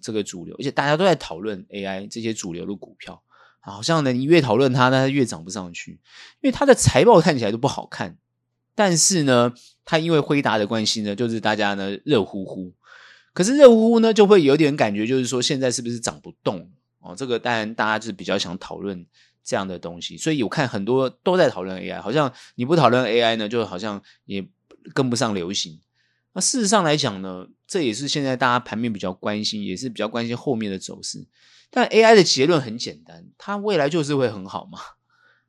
[0.02, 3.22] 这个主流，而且大家都在讨论 AI 这些主流的股票，
[3.60, 5.92] 好像呢，你越讨论它呢，它越涨不上去，
[6.40, 8.18] 因为它的财报看起来都不好看。
[8.74, 12.72] 但是呢，它因为辉达的关系呢，就是大家呢热乎乎，
[13.32, 16.68] 可是热乎乎呢，就会有点感觉，就是说现在是不是涨不动？
[16.98, 19.06] 哦，这个当然大家就是比较想讨论
[19.44, 24.44] 这样的东西，所以我看很多都在讨论 AI，好像你不讨论 AI 呢，就好像也
[24.92, 25.80] 跟不上流行。
[26.32, 31.26] 那事实上来讲呢，这也是现在大家盘面比较关心，也是比较关心后面的走势。
[31.70, 34.78] 但 AI 的结论很简单，它未来就是会很好嘛。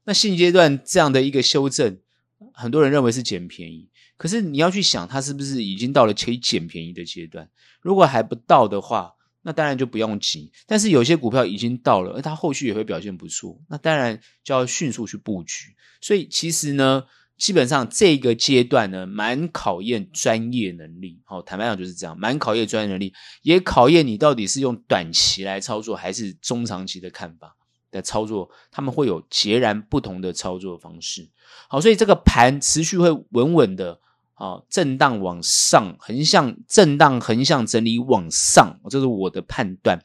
[0.06, 2.00] 那现阶段这样的一个修正，
[2.54, 7.50] 很多人认为是捡便宜，可是你要去想，它是不是已经到了可以捡便宜的阶段？
[7.82, 15.76] 如果还不到的话，那当然就不用急，但是有些股票已经到了，而它后续也会表现不错，那当然就要迅速去布局。
[16.02, 17.04] 所以其实呢，
[17.38, 21.20] 基本上这个阶段呢，蛮考验专业能力。
[21.26, 27.56] 好，坦白讲就是这样，蛮考验专业能力，也考验你到底是用短期来操作，还是中长期的看法
[27.92, 31.30] 的操作，他们会有截然不同的操作方式。
[31.68, 34.00] 好，所以这个盘持续会稳稳的。
[34.38, 39.98] 好，震荡往上，横向震荡，横向整理往上，这是我的判断，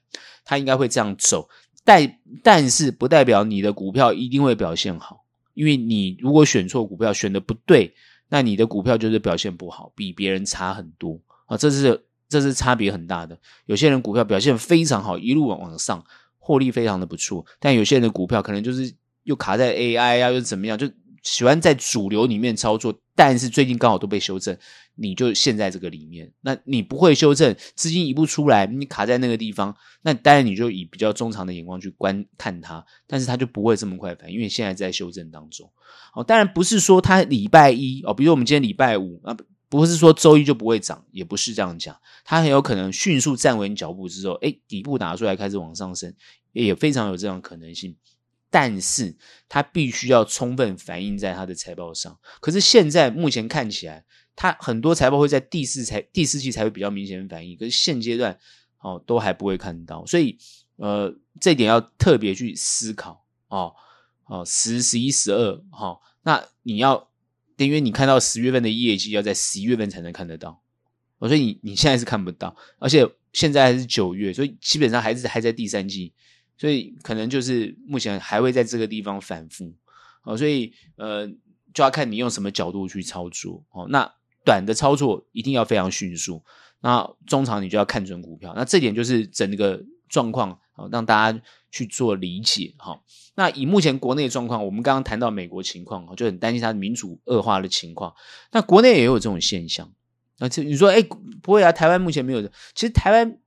[0.45, 1.49] 它应该会这样走。
[1.83, 5.20] 但但是不代表你的股票一定会表现好，
[5.61, 7.93] 因为你如果选错股票，选的不对，
[8.31, 11.55] 那你的股票就是表现不好，比别人差很多啊。
[11.55, 13.39] 这是这是差别很大的。
[13.67, 16.03] 有些人股票表现非常好，一路往往上，
[16.39, 18.91] 获利非常的不错，但有些人的股票可能就是
[19.25, 20.91] 又卡在 AI 啊，又怎么样，就
[21.23, 24.57] 喜欢在主流里面操作，但是最近刚好都被修正，
[24.95, 26.33] 你就陷在这个里面。
[26.41, 35.71] 那你不会修正，资金移不出来，你卡在那个地方，那当然你就以比较中长的眼光去观看它，但是它就不会这么快反应，因为现在在修正当中。
[36.15, 39.37] 哦，当然不是说它礼拜一哦，比如我们今天礼拜五啊。
[39.69, 46.13] 不是说周一就不会涨，也不是这样讲，它很有可能迅速站稳脚步之后，诶，底部打出来开始往上升，
[46.53, 47.95] 也非常有这样可能性。
[48.51, 49.17] 但是
[49.49, 52.19] 它必须要充分反映在它的财报上。
[52.41, 54.05] 可是现在目前看起来，
[54.37, 58.39] 它很多财报会在第四财第四季才会比较明显反应，可是现阶段
[58.81, 60.37] 哦都还不会看到，所以
[60.77, 63.75] 呃这点要特别去思考哦
[64.27, 67.09] 哦十十一十二哈，那你要。
[67.57, 70.63] 因为你看到十月份的业绩要在十一月份才能看得到，
[71.19, 76.15] 所以你你现在是看不到，而且现在还是九月，所以基本上还是还在第三季，
[76.61, 79.73] 所以可能就是目前还会在这个地方反复，
[80.25, 81.27] 哦，所以呃
[81.73, 83.87] 就要看你用什么角度去操作哦。
[83.89, 84.13] 那
[84.45, 86.45] 短的操作一定要非常迅速，
[86.81, 93.01] 那中长你就要看准股票，那这点就是整个状况啊，让大家去做理解哈。
[93.37, 98.15] 那以目前国内状况，我们刚刚谈到美国情况，就很担心它的民主恶化的情况。
[98.53, 99.91] 那国内也有这种现象。
[100.39, 101.03] 那这你说，哎，
[101.43, 101.73] 不会啊？
[101.73, 102.53] 台湾目前没有的。
[102.75, 103.39] 其实台湾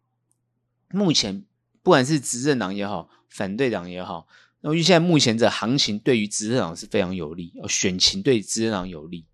[0.91, 1.43] 目前
[1.83, 4.25] 不管是执政党也好，反对党也好，
[4.61, 9.27] 那因为现在目前的行情对于执政党是非常有利，选情对执政党有利。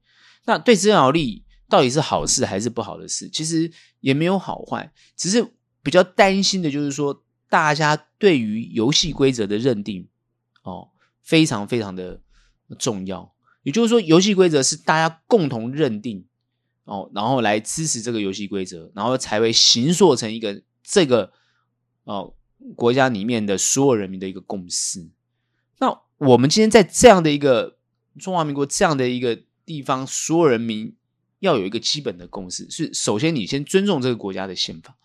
[0.46, 3.30] 那对执政党有利到底是好事还是不好的事？
[3.30, 10.08] 其实也没有好坏，只是比较担心的就是说，大家对于游戏规则的认定。
[10.64, 10.90] 哦，
[11.22, 12.20] 非常非常的
[12.78, 13.34] 重要。
[13.64, 16.26] 也就是说，游戏规则是大家共同认定
[16.84, 21.32] 哦，然后来支持这个游戏规则，然后才会形塑成一个这个
[22.04, 22.34] 哦
[22.76, 25.08] 国家里面的所有人民的一个共识。
[25.80, 27.78] 那我们今天在这样的一个
[28.20, 30.96] 中华民国这样的一个地方，所有人民
[31.40, 34.96] 要有一个基本的共识，是首先你先尊重这个国家的宪法，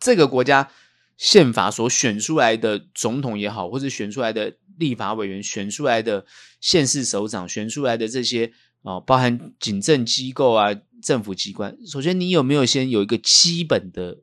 [0.00, 0.70] 这个国家。
[1.18, 6.26] 宪法所选出来的总统也好，或者选出来的立法委员、选出来的
[6.60, 14.18] 县市首长、选出来的这些啊，包含警政机构啊、政府机关，首先你有没有先有一个基本的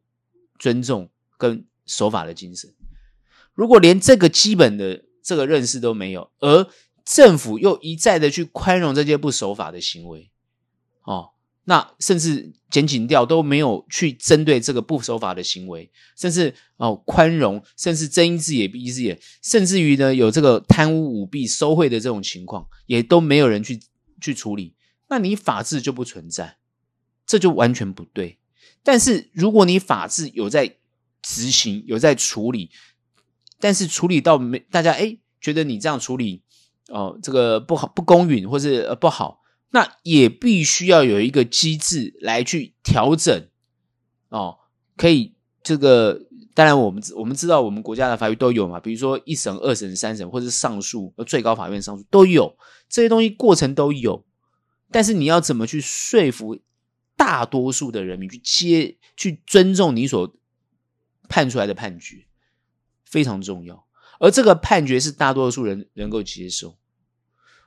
[0.59, 2.73] 尊重跟守法的精神？
[3.53, 6.67] 如果连这个基本的这个认识都没有，而
[7.05, 10.31] 政府又一再的去宽容这些不守法的行为，
[11.03, 11.29] 哦。
[11.65, 23.79] 那甚至检警调都没有去针对这个不守法的行为，甚至哦宽容，甚至睁一只眼闭一只眼，甚至于呢有这个贪污舞弊、收贿的这种情况，也都没有人去
[24.19, 24.75] 去处理。
[25.07, 26.57] 那你法治就不存在，
[27.25, 28.39] 这就完全不对。
[28.83, 30.75] 但是如果你法治有在
[31.23, 32.69] 执行、有在处理，
[33.59, 36.43] 但是处理到没大家诶觉得你这样处理
[36.89, 39.39] 哦这个不好、不公允，或是不好。
[39.71, 43.47] 那也必须要有一个机制来去调整
[44.29, 44.59] 哦，
[44.95, 45.33] 可以
[45.63, 52.55] 这个当然我们我们知道我们国家的法律都有嘛，比如说一审、二审、三审或是上诉，最高法院上诉都有
[52.87, 54.23] 这些东西，过程都有。
[54.91, 56.59] 但是你要怎么去说服
[57.17, 60.35] 大多数的人民去接去尊重你所
[61.29, 62.25] 判出来的判决，
[63.05, 63.85] 非常重要。
[64.19, 66.77] 而这个判决是大多数人能够接受。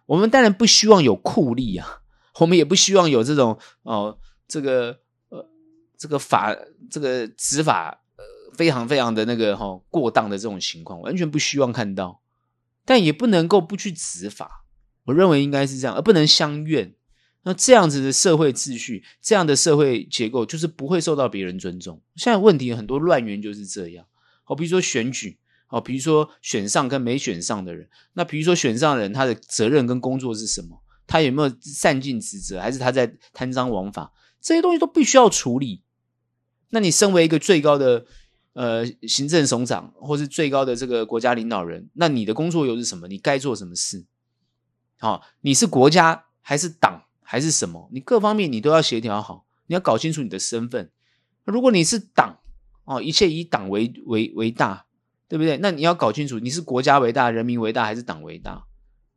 [0.07, 2.03] 我们当然不希望有酷吏啊，
[2.41, 5.49] 我们也不希望有这种哦，这个呃，
[5.99, 6.57] 这个法
[6.91, 12.23] 这个执法呃非常非常的那个哈、哦、过当的这种情况，完全不希望看到，
[12.85, 14.65] 但也不能够不去执法。
[15.05, 16.96] 我认为应该是这样，而不能相怨。
[17.47, 22.03] 那这样子的社会秩序，这样的社会结构，就是不会受到别人尊重。
[22.17, 24.05] 现在问题很多乱源就是这样，
[24.43, 25.39] 好，比如说选举。
[25.69, 30.81] 哦，比如说选上跟没选上的人，那比如说选上的人，他的责任跟工作是什么？
[31.09, 34.13] 他有没有善尽职责，还是他在贪赃枉法？
[34.41, 35.83] 这些东西都必须要处理。
[36.71, 38.07] 那你身为一个最高的
[38.53, 43.09] 呃行政首长，或是最高的这个国家领导人，那你的工作又是什么？
[43.09, 44.07] 你该做什么事？
[45.01, 47.91] 好，你是国家还是党还是什么？
[47.93, 50.91] 你各方面你都要协调好，你要搞清楚你的身份。
[51.45, 52.39] 如果你是党
[52.85, 54.85] 哦，一切以党为为为大。
[55.29, 55.57] 对不对？
[55.57, 58.65] 那你要搞清楚，你是国家为大、人民为大，还是党为大？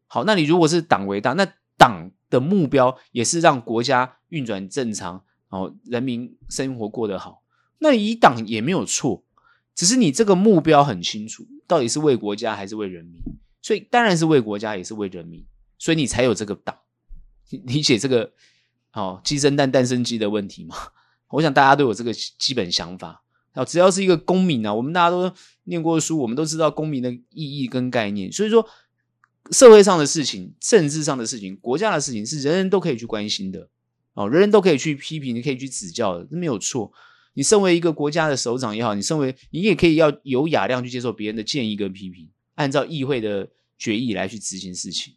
[0.07, 7.43] 好，那你如果是党为大，那党的目标也是让国家运转正常，哦，人民生活过得好。
[7.77, 9.23] 那以党也没有错，
[9.75, 13.21] 只是你这个目标很清楚，到底是为国家还是为人民？
[13.61, 15.45] 所以当然是为国家，也是为人民，
[15.77, 16.75] 所以你才有这个党。
[17.49, 18.31] 理解这个
[18.93, 20.75] 哦，鸡生蛋，蛋生鸡的问题吗？
[21.29, 23.23] 我想大家都有这个基本想法。
[23.53, 25.33] 啊，只要是一个公民啊，我们大家都
[25.63, 28.31] 念过书，我们都知道公民的意义跟概念。
[28.31, 28.65] 所以说，
[29.51, 33.67] 社会上的事情、政治上的事情、国家的事情，是人人都可以去关心的。
[34.13, 36.91] 哦，人人都可以去批评，你可以去指教的，这没有错。
[37.33, 45.15] 你身为一个国家的首长也好，你身为你也可以要有雅量去接受别人的建议跟批评，按照议会的决议来去执行事情。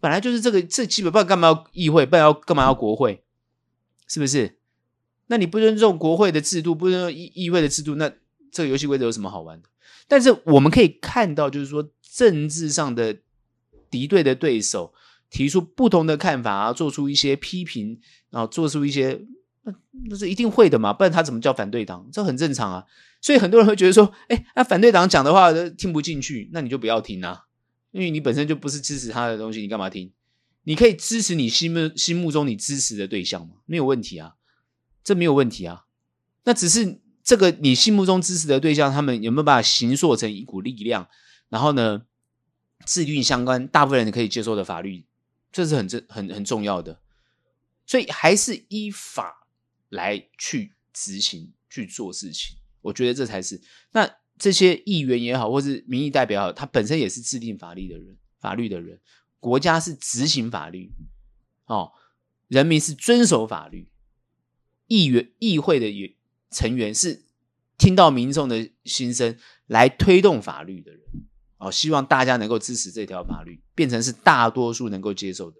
[0.00, 3.24] 本来就是这个，这基本不然干嘛要议会，不然要干嘛要国会，
[4.06, 4.58] 是不是？
[5.26, 8.12] 那你不尊重国会的制度，不尊重议议会的制度，那
[8.50, 9.68] 这个游戏规则有什么好玩的？
[10.08, 13.16] 但是我们可以看到，就是说政治上的
[13.88, 14.92] 敌对的对手
[15.30, 19.20] 提出不同的看法啊，做出一些批评，然后做出一些，
[19.62, 19.72] 那
[20.08, 22.08] 那是一定会的嘛，不然他怎么叫反对党？
[22.12, 22.84] 这很正常啊。
[23.22, 27.44] 所以很多人会觉得说，哎，那反对党讲的话都听不进去，那你就不要听啊。
[27.92, 30.12] 因为你本身就不是支持他的东西，你干嘛听？
[30.64, 34.36] 你可以支持你心目心目中你支持的对象吗，没有问题啊，
[35.02, 35.86] 这没有问题啊。
[36.44, 41.08] 那只是这个你心目中支持的对象，他们有没有办法形塑成一股力量，
[41.48, 42.02] 然后呢，
[42.84, 45.06] 制定相关大部分人可以接受的法律，
[45.50, 47.00] 这是很正很很重要的。
[47.86, 49.48] 所以还是依法
[49.88, 53.60] 来去执行去做事情，我觉得这才是
[53.92, 54.19] 那。
[54.40, 58.98] 这些议员也好，或是民意代表也好，他本身也是制定法律的人，法律的人，
[59.38, 60.90] 国家是执行法律，
[61.66, 61.92] 哦，
[62.48, 63.86] 人民是遵守法律，
[64.86, 66.16] 议员议会的
[66.50, 67.26] 成员是
[67.76, 69.36] 听到民众的心声
[69.66, 71.02] 来推动法律的人，
[71.58, 75.58] 哦，希望大家能够支持这条法律，变成是大多数能够接受的。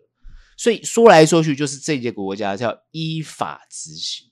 [0.57, 4.31] 所以说来说去，就是这些国家叫依法执行，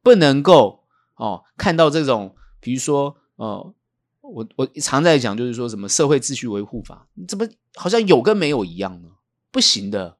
[0.00, 0.84] 不能够
[1.16, 2.36] 哦看到这种。
[2.66, 3.74] 比如说，呃，
[4.22, 9.08] 我我常在讲，就是说什么社会秩序维护法，你怎么好像有跟没有一样呢？
[9.52, 10.18] 不行的，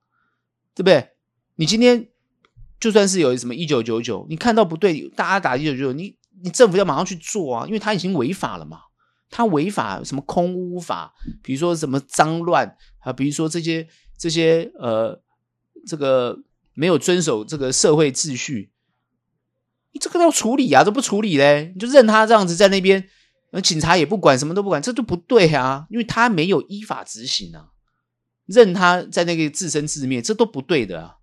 [0.73, 1.09] 对不对？
[1.57, 2.09] 你今天
[2.79, 8.83] 就算是有什么一九九九，你看到不对，大家打一九九九，你你政府要马上去做啊，因为他已经违法了嘛。
[9.29, 15.21] 他违法什么空屋法，比如说什么脏乱啊，比如说这些这些呃，
[15.85, 16.39] 这个
[16.75, 18.71] 没有遵守这个社会秩序。
[19.97, 21.73] 你这个要处理啊，这不处理嘞？
[21.75, 23.03] 你就任他这样子在那边，
[23.63, 25.87] 警察也不管，什么都不管，这就不对啊！
[25.89, 27.69] 因为他没有依法执行啊，
[28.45, 31.15] 任他在那个自生自灭，这都不对的啊！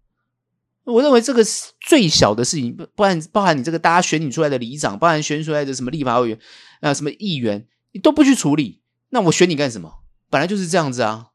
[0.86, 6.40] 我认为这个是最小的事情，不然包含你这个大家选你出来的里长，包含选出来的什么立法委员
[6.82, 10.00] 啊、什么议员，你都不去处理，那我选你干什么？
[10.32, 11.28] 本来就是这样子啊，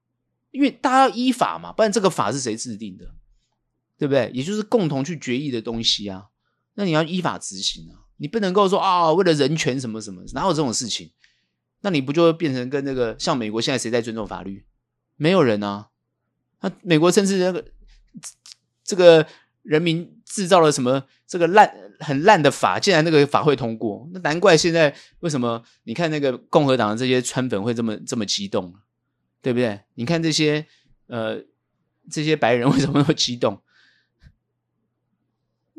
[0.50, 3.04] 因为大家要依法嘛，不然这个法是谁制定的？
[3.96, 4.28] 对不对？
[4.34, 6.24] 也就是共同去决议的东西啊。
[6.78, 11.10] 那你要依法执行啊，你不能够说啊、哦，为了人权什么什么，哪有这种事情？
[11.80, 14.64] 那你不就变成跟那个像美国现在谁在尊重法律？
[15.16, 15.88] 没有人啊。
[16.60, 17.64] 那美国甚至那个
[18.84, 19.26] 这个
[19.62, 21.68] 人民制造了什么这个烂
[21.98, 28.72] 很烂的法，竟然那个法会通过，那难怪现在为什么你看那个共和党的这些川粉会这么这么激动，
[29.42, 29.80] 对不对？
[29.94, 30.64] 你看这些
[31.08, 31.42] 呃
[32.08, 33.60] 这些白人为什么那么激动？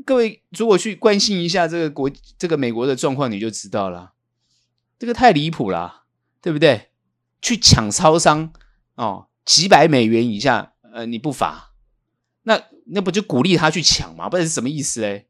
[0.09, 4.13] 各位，如果去关心一下这个国、这个美国的状况，你就知道了。
[4.97, 6.05] 这个太离谱了，
[6.41, 6.89] 对不对？
[7.43, 8.51] 去抢超商
[8.95, 11.73] 哦，几百美元以下，呃，你不罚，
[12.41, 14.27] 那那不就鼓励他去抢吗？
[14.27, 15.27] 不然是什么意思嘞？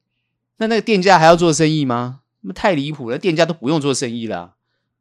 [0.59, 2.21] 那那个店家还要做生意吗？
[2.39, 4.55] 那太离谱了，店家都不用做生意了，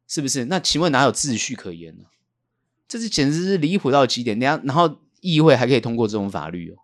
[0.09, 0.43] 是不是？
[0.45, 2.03] 那请问哪有秩序可言呢？
[2.85, 4.37] 这是简直是离谱到极点。
[4.39, 6.75] 然后，然后议会还可以通过这种法律哦。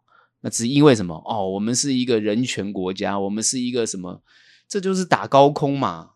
[0.46, 1.16] 那只因为什么？
[1.26, 4.22] 哦，我们是一个人权国家，我们是一个什么？
[4.68, 6.12] 这就是打高空嘛。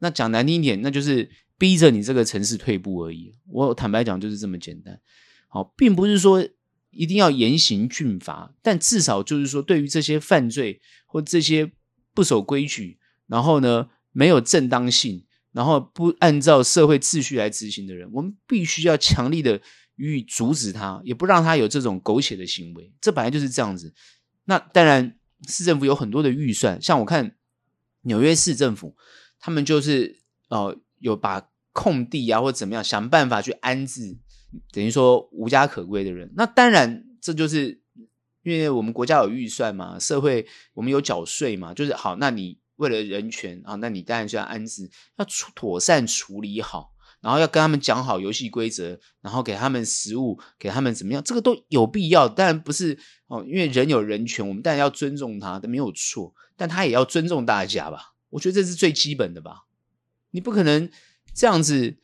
[0.00, 3.32] 那讲难听一点，那就是逼着你这个城市退步而已。
[3.46, 5.00] 我坦白讲，就是这么简单。
[5.46, 6.44] 好，并不是说
[6.90, 11.70] 一定要严刑峻法，但至少就是说，对于这些犯罪或这些
[12.12, 12.98] 不守规矩，
[13.28, 19.60] 然后呢，没有正当性，然后不按照社会秩序来执行的人，我们必须要强力的。
[20.00, 23.92] 予以阻止他，也不让他有这种苟且的行为，这本来就是这样子。
[24.44, 27.36] 那当然，市政府有很多的预算，像我看
[28.02, 28.96] 纽约市政府，
[29.38, 34.16] 他们就是哦、有把空地啊或怎么样，想办法去安置，
[34.72, 36.32] 等于说无家可归的人。
[36.34, 37.82] 那当然，这就是
[38.42, 42.16] 因为我们国家有预算嘛，社会我们有缴税嘛，就是好。
[42.16, 46.94] 那你为了人权啊，那你当然就要安置，要妥善处理好。
[47.20, 52.28] 然后要跟他们讲好游戏规则，然后给他们食物，给他们怎么样，这个都有必要。
[52.28, 56.34] 当然不是哦，因为人有人权，我们当然要尊重他，都没有错。
[56.56, 58.14] 但他也要尊重大家吧？
[58.30, 59.66] 我觉得这是最基本的吧。
[60.30, 60.90] 你不可能
[61.34, 61.96] 这样子。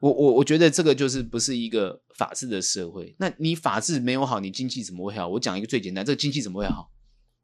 [0.00, 3.16] 我我我觉得这个就是不是一个法治的社会。
[3.18, 5.26] 那你法治没有好，你经济怎么会好？
[5.28, 6.90] 我讲一个最简单，这个经济怎么会好？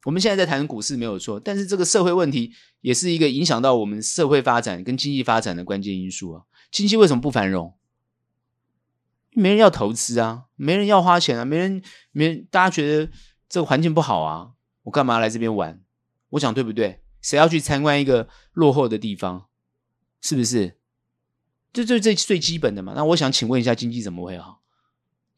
[0.05, 6.43] 我们现在在谈股市没有错，但是这个社会问题也是一个影响到我们社会发展跟经济发展的关键因素啊。
[6.71, 7.75] 经济为什么不繁荣？
[9.33, 11.83] 没人要投资啊，没人要花钱啊，没人，
[12.13, 13.13] 没人，大家觉得
[13.49, 14.53] 这个环境不好啊，
[14.85, 15.81] 我干嘛来这边玩？
[16.31, 17.03] 我讲对不对？
[17.21, 19.47] 谁要去参观一个落后的地方？
[20.23, 20.79] 是不是？
[21.73, 22.95] 这这这最基本的嘛。
[22.97, 24.60] 那我想请问一下，经济怎么会好？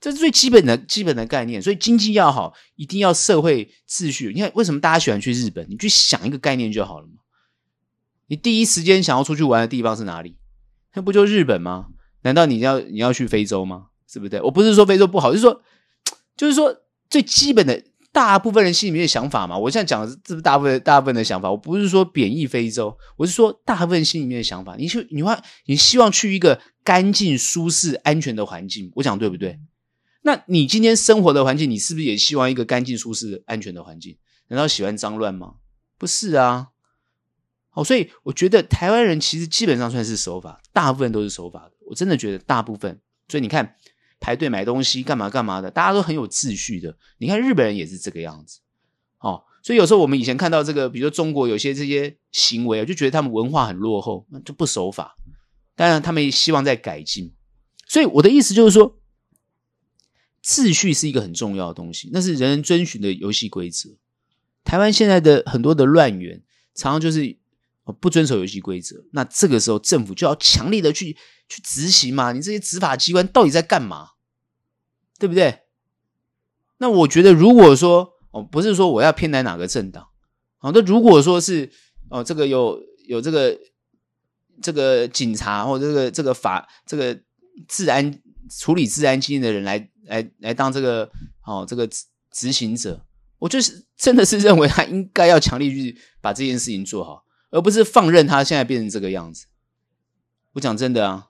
[0.02, 1.62] 这是最基本的基本的概念。
[1.62, 4.32] 所以经济要好，一定要社会秩序。
[4.34, 5.64] 你看，为什么大家喜欢去日本？
[5.70, 7.14] 你去想一个概念就好了嘛。
[8.26, 10.36] 你第一时间想要出去玩的地方是哪里？
[10.94, 11.86] 那不就日本吗？
[12.22, 13.86] 难道你要你要去非洲吗？
[14.06, 14.42] 是不是？
[14.42, 15.62] 我不是说非洲不好，就是说，
[16.36, 16.76] 就是说
[17.08, 17.82] 最基本的。
[18.14, 24.76] 大部分人心里面的想法嘛，我现在讲的是这是大部分大部分的想法，我不是说贬义非洲，我是说大部分心里面的想法。
[24.76, 29.58] 你去，你话，你希望去一个干净、舒适、安全的环境，我讲对不对？
[30.22, 34.16] 那你今天生活的环境，你是不是也希望一个干净、舒适、安全的环境？
[34.48, 35.54] 难道喜欢脏乱吗？
[35.98, 36.68] 不是啊。
[37.70, 41.72] 好，所以我觉得台湾人其实基本上算是守法，大部分都是守法的。
[41.86, 43.76] 我真的觉得大部分，所以你看。
[44.24, 46.96] 排队买东西干嘛干嘛的，大家都很有秩序的。
[47.18, 48.60] 你看日本人也是这个样子，
[49.18, 55.16] 哦，所以有时候我们以前看到这个，比如说中国有些这些行为，就觉得他们文化很落后，那就不守法。
[55.74, 57.34] 当然，他们也希望在改进。
[57.88, 58.96] 所以我的意思就是说，
[60.44, 63.90] 秩序是一个很重要的东西，那是人人遵循的游戏规则。
[64.64, 66.42] 台湾现在的很多的乱源，
[66.74, 67.38] 常常就是
[68.00, 69.04] 不遵守游戏规则。
[69.12, 71.16] 那这个时候，政府就要强力的去
[71.48, 72.32] 去执行嘛。
[72.32, 74.10] 你这些执法机关到底在干嘛？
[75.18, 75.60] 对不对？
[76.78, 80.08] 那我觉得，如果说哦，不是说我要偏袒哪个政党，
[80.58, 81.70] 好，那如果说是
[82.10, 83.56] 哦，这个有有这个
[84.60, 87.20] 这个警察或者这个这个法这个
[87.68, 88.20] 治安
[88.50, 91.10] 处理治安经验的人来来来当这个
[91.44, 93.04] 哦这个执执行者，
[93.38, 99.46] 我就是真的是认为他应该要强力去把这件事情做好，而不是放任他现在变成这个样子。
[100.52, 101.28] 我讲真的啊。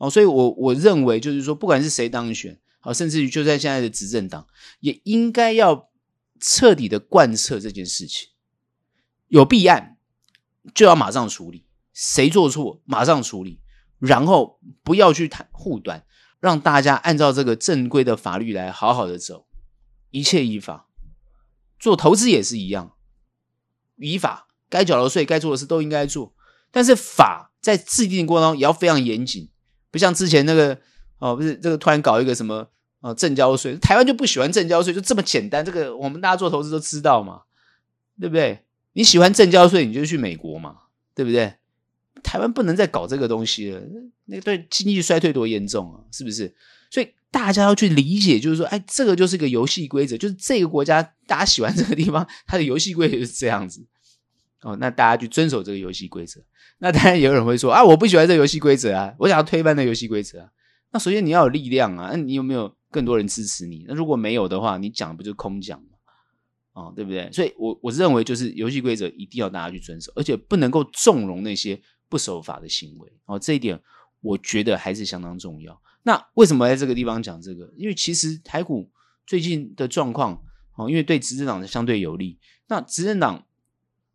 [0.00, 4.46] 哦，所以我，我认为就是说，不管是谁当选，好，甚至于就在现在的执政党，
[4.78, 5.90] 也应该要
[6.38, 8.28] 彻底的贯彻这件事情。
[9.26, 9.96] 有弊案
[10.72, 13.58] 就要马上处理，谁做错马上处理，
[13.98, 16.04] 然后不要去谈护短，
[16.40, 19.46] 让大家按照这个正规的法律来好好的走，
[20.10, 20.86] 一切依法。
[21.78, 22.92] 做投资也是一样，
[23.96, 26.34] 依法，该缴的税、该做的事都应该做，
[26.70, 29.48] 但是法在制定过程中也要非常严谨。
[29.90, 30.78] 不像之前那个
[31.18, 32.68] 哦，不是这个突然搞一个什么
[33.00, 35.64] 呃，证交税，台湾就不喜欢证交税，就这么简单。
[35.64, 37.42] 这个我们大家做投资都知道嘛，
[38.20, 38.64] 对不对？
[38.94, 40.76] 你喜欢证交税，你就去美国嘛，
[41.14, 41.54] 对不对？
[42.22, 43.80] 台湾不能再搞这个东西了，
[44.26, 46.54] 那对经济衰退多严重啊，是不是？
[46.90, 53.86] 所以大家要去理解，就是说，哎，这个就是个游戏规则，就是这个国家大家喜欢这个地方， 它的游戏规则是这样子。
[54.62, 56.40] 哦，那大家去遵守这个游戏规则。
[56.78, 60.48] 那当然有人会说啊，我不喜欢这游戏规则啊，我想要推翻这游戏规则啊。
[60.90, 63.84] 那首先你要有力量啊，那你有没有更多人支持你？
[63.86, 65.86] 那如果没有的话，你讲不就空讲吗？
[66.72, 67.30] 哦，对不对？
[67.32, 73.12] 所以，我我认为就是游戏规则一定要大家去遵守，而且不能够纵容那些不守法的行为。
[73.26, 73.80] 哦，这一点
[74.20, 75.80] 我觉得还是相当重要。
[76.02, 77.72] 那为什么在这个地方讲这个？
[77.76, 78.90] 因为其实台股
[79.26, 80.42] 最近的状况，
[80.76, 83.44] 哦，因为对执政党的相对有利，那执政党。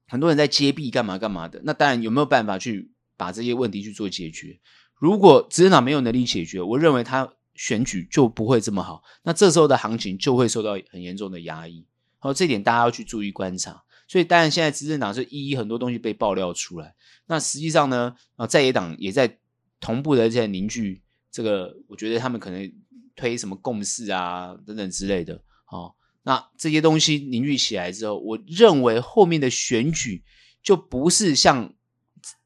[0.06, 4.60] 很多人在揭弊干嘛干嘛的，那当然有没有办法去把这些问题去做解决？
[5.00, 11.88] 如果执政党没有能力解决，我认为他选举就不会这么好，那这时候的行情就会受到很严重的压抑。
[12.20, 13.82] 好，这点大家要去注意观察。
[14.14, 16.94] 所以当然现在执政党是一一很多东西被爆料出来，
[17.26, 19.40] 那实际上呢，啊在野党也在
[19.80, 21.02] 同步的在凝聚
[21.32, 22.72] 这个，我觉得他们可能
[23.16, 25.96] 推什么共识啊等等之类的，好。
[26.22, 30.24] 那这些东西凝聚起来之后，我认为后面的选举
[30.62, 31.74] 就不是像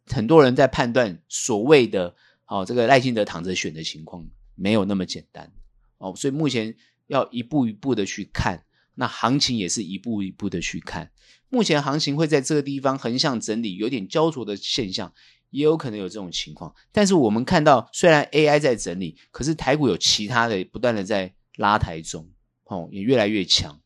[0.05, 2.15] 很多人在判断所谓的
[2.47, 5.51] “哦，这个赖清德躺着选”的情况，没有那么简单
[5.97, 6.15] 哦。
[6.15, 6.74] 所以目前
[7.07, 8.63] 要一步一步的去看，
[8.97, 11.09] 那行情也是一步一步的去看。
[11.47, 15.13] 目前行情会在这个地方横向整理，有点焦灼的现象，
[15.51, 16.75] 也有可能有这种情况。
[16.91, 22.29] 但是我们看到，虽然 AI 在整理，可是台股有其他的不断的在拉抬中。
[22.69, 23.79] 哦，也越来越强，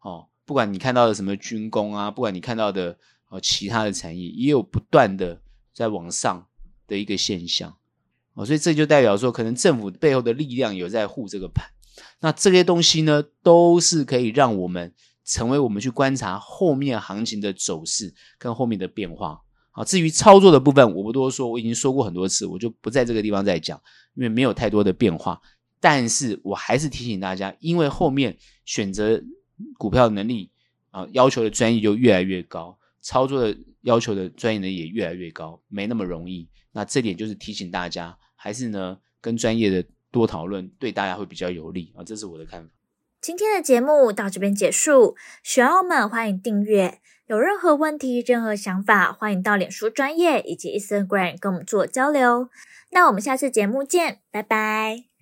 [0.00, 2.98] 哦，不管你看到的什么军工啊，不管你看到的
[3.28, 5.40] 哦其他的产业，也有不断的
[5.72, 6.44] 在往上
[6.88, 7.76] 的一个现象，
[8.32, 11.64] 哦，所以这就代表说，可能政府背后的力量有在护这个盘，
[12.20, 14.92] 那这些东西呢，都是可以让我们
[15.24, 19.40] 成为我们去观察后面行情的走势跟后面的变化。
[19.70, 23.80] 好，至于操作的部分，我不多说，我已经说过很多次，我就不在这个地方再讲，
[24.14, 25.40] 因为没有太多的变化。
[25.80, 29.20] 但是我还是提醒大家，因为后面选择
[29.76, 30.50] 股票能力
[30.90, 36.48] 啊，要求的专业就越来越高，操作的要求的专业呢也越来越高，没那么容易。
[36.72, 39.84] 那这点就是提醒大家，还是呢跟专业的
[40.14, 42.04] 多讨论，对大家会比较有利啊。
[42.04, 42.70] 这是我的看法。
[43.20, 47.00] 今天的节目到这边结束，喜欢我们欢迎订阅。
[47.26, 52.48] 有任何问题、任何想法，欢迎到脸书专业以及 Instagram 跟我们做交流。
[52.92, 55.13] 那我们下次节目见，拜拜。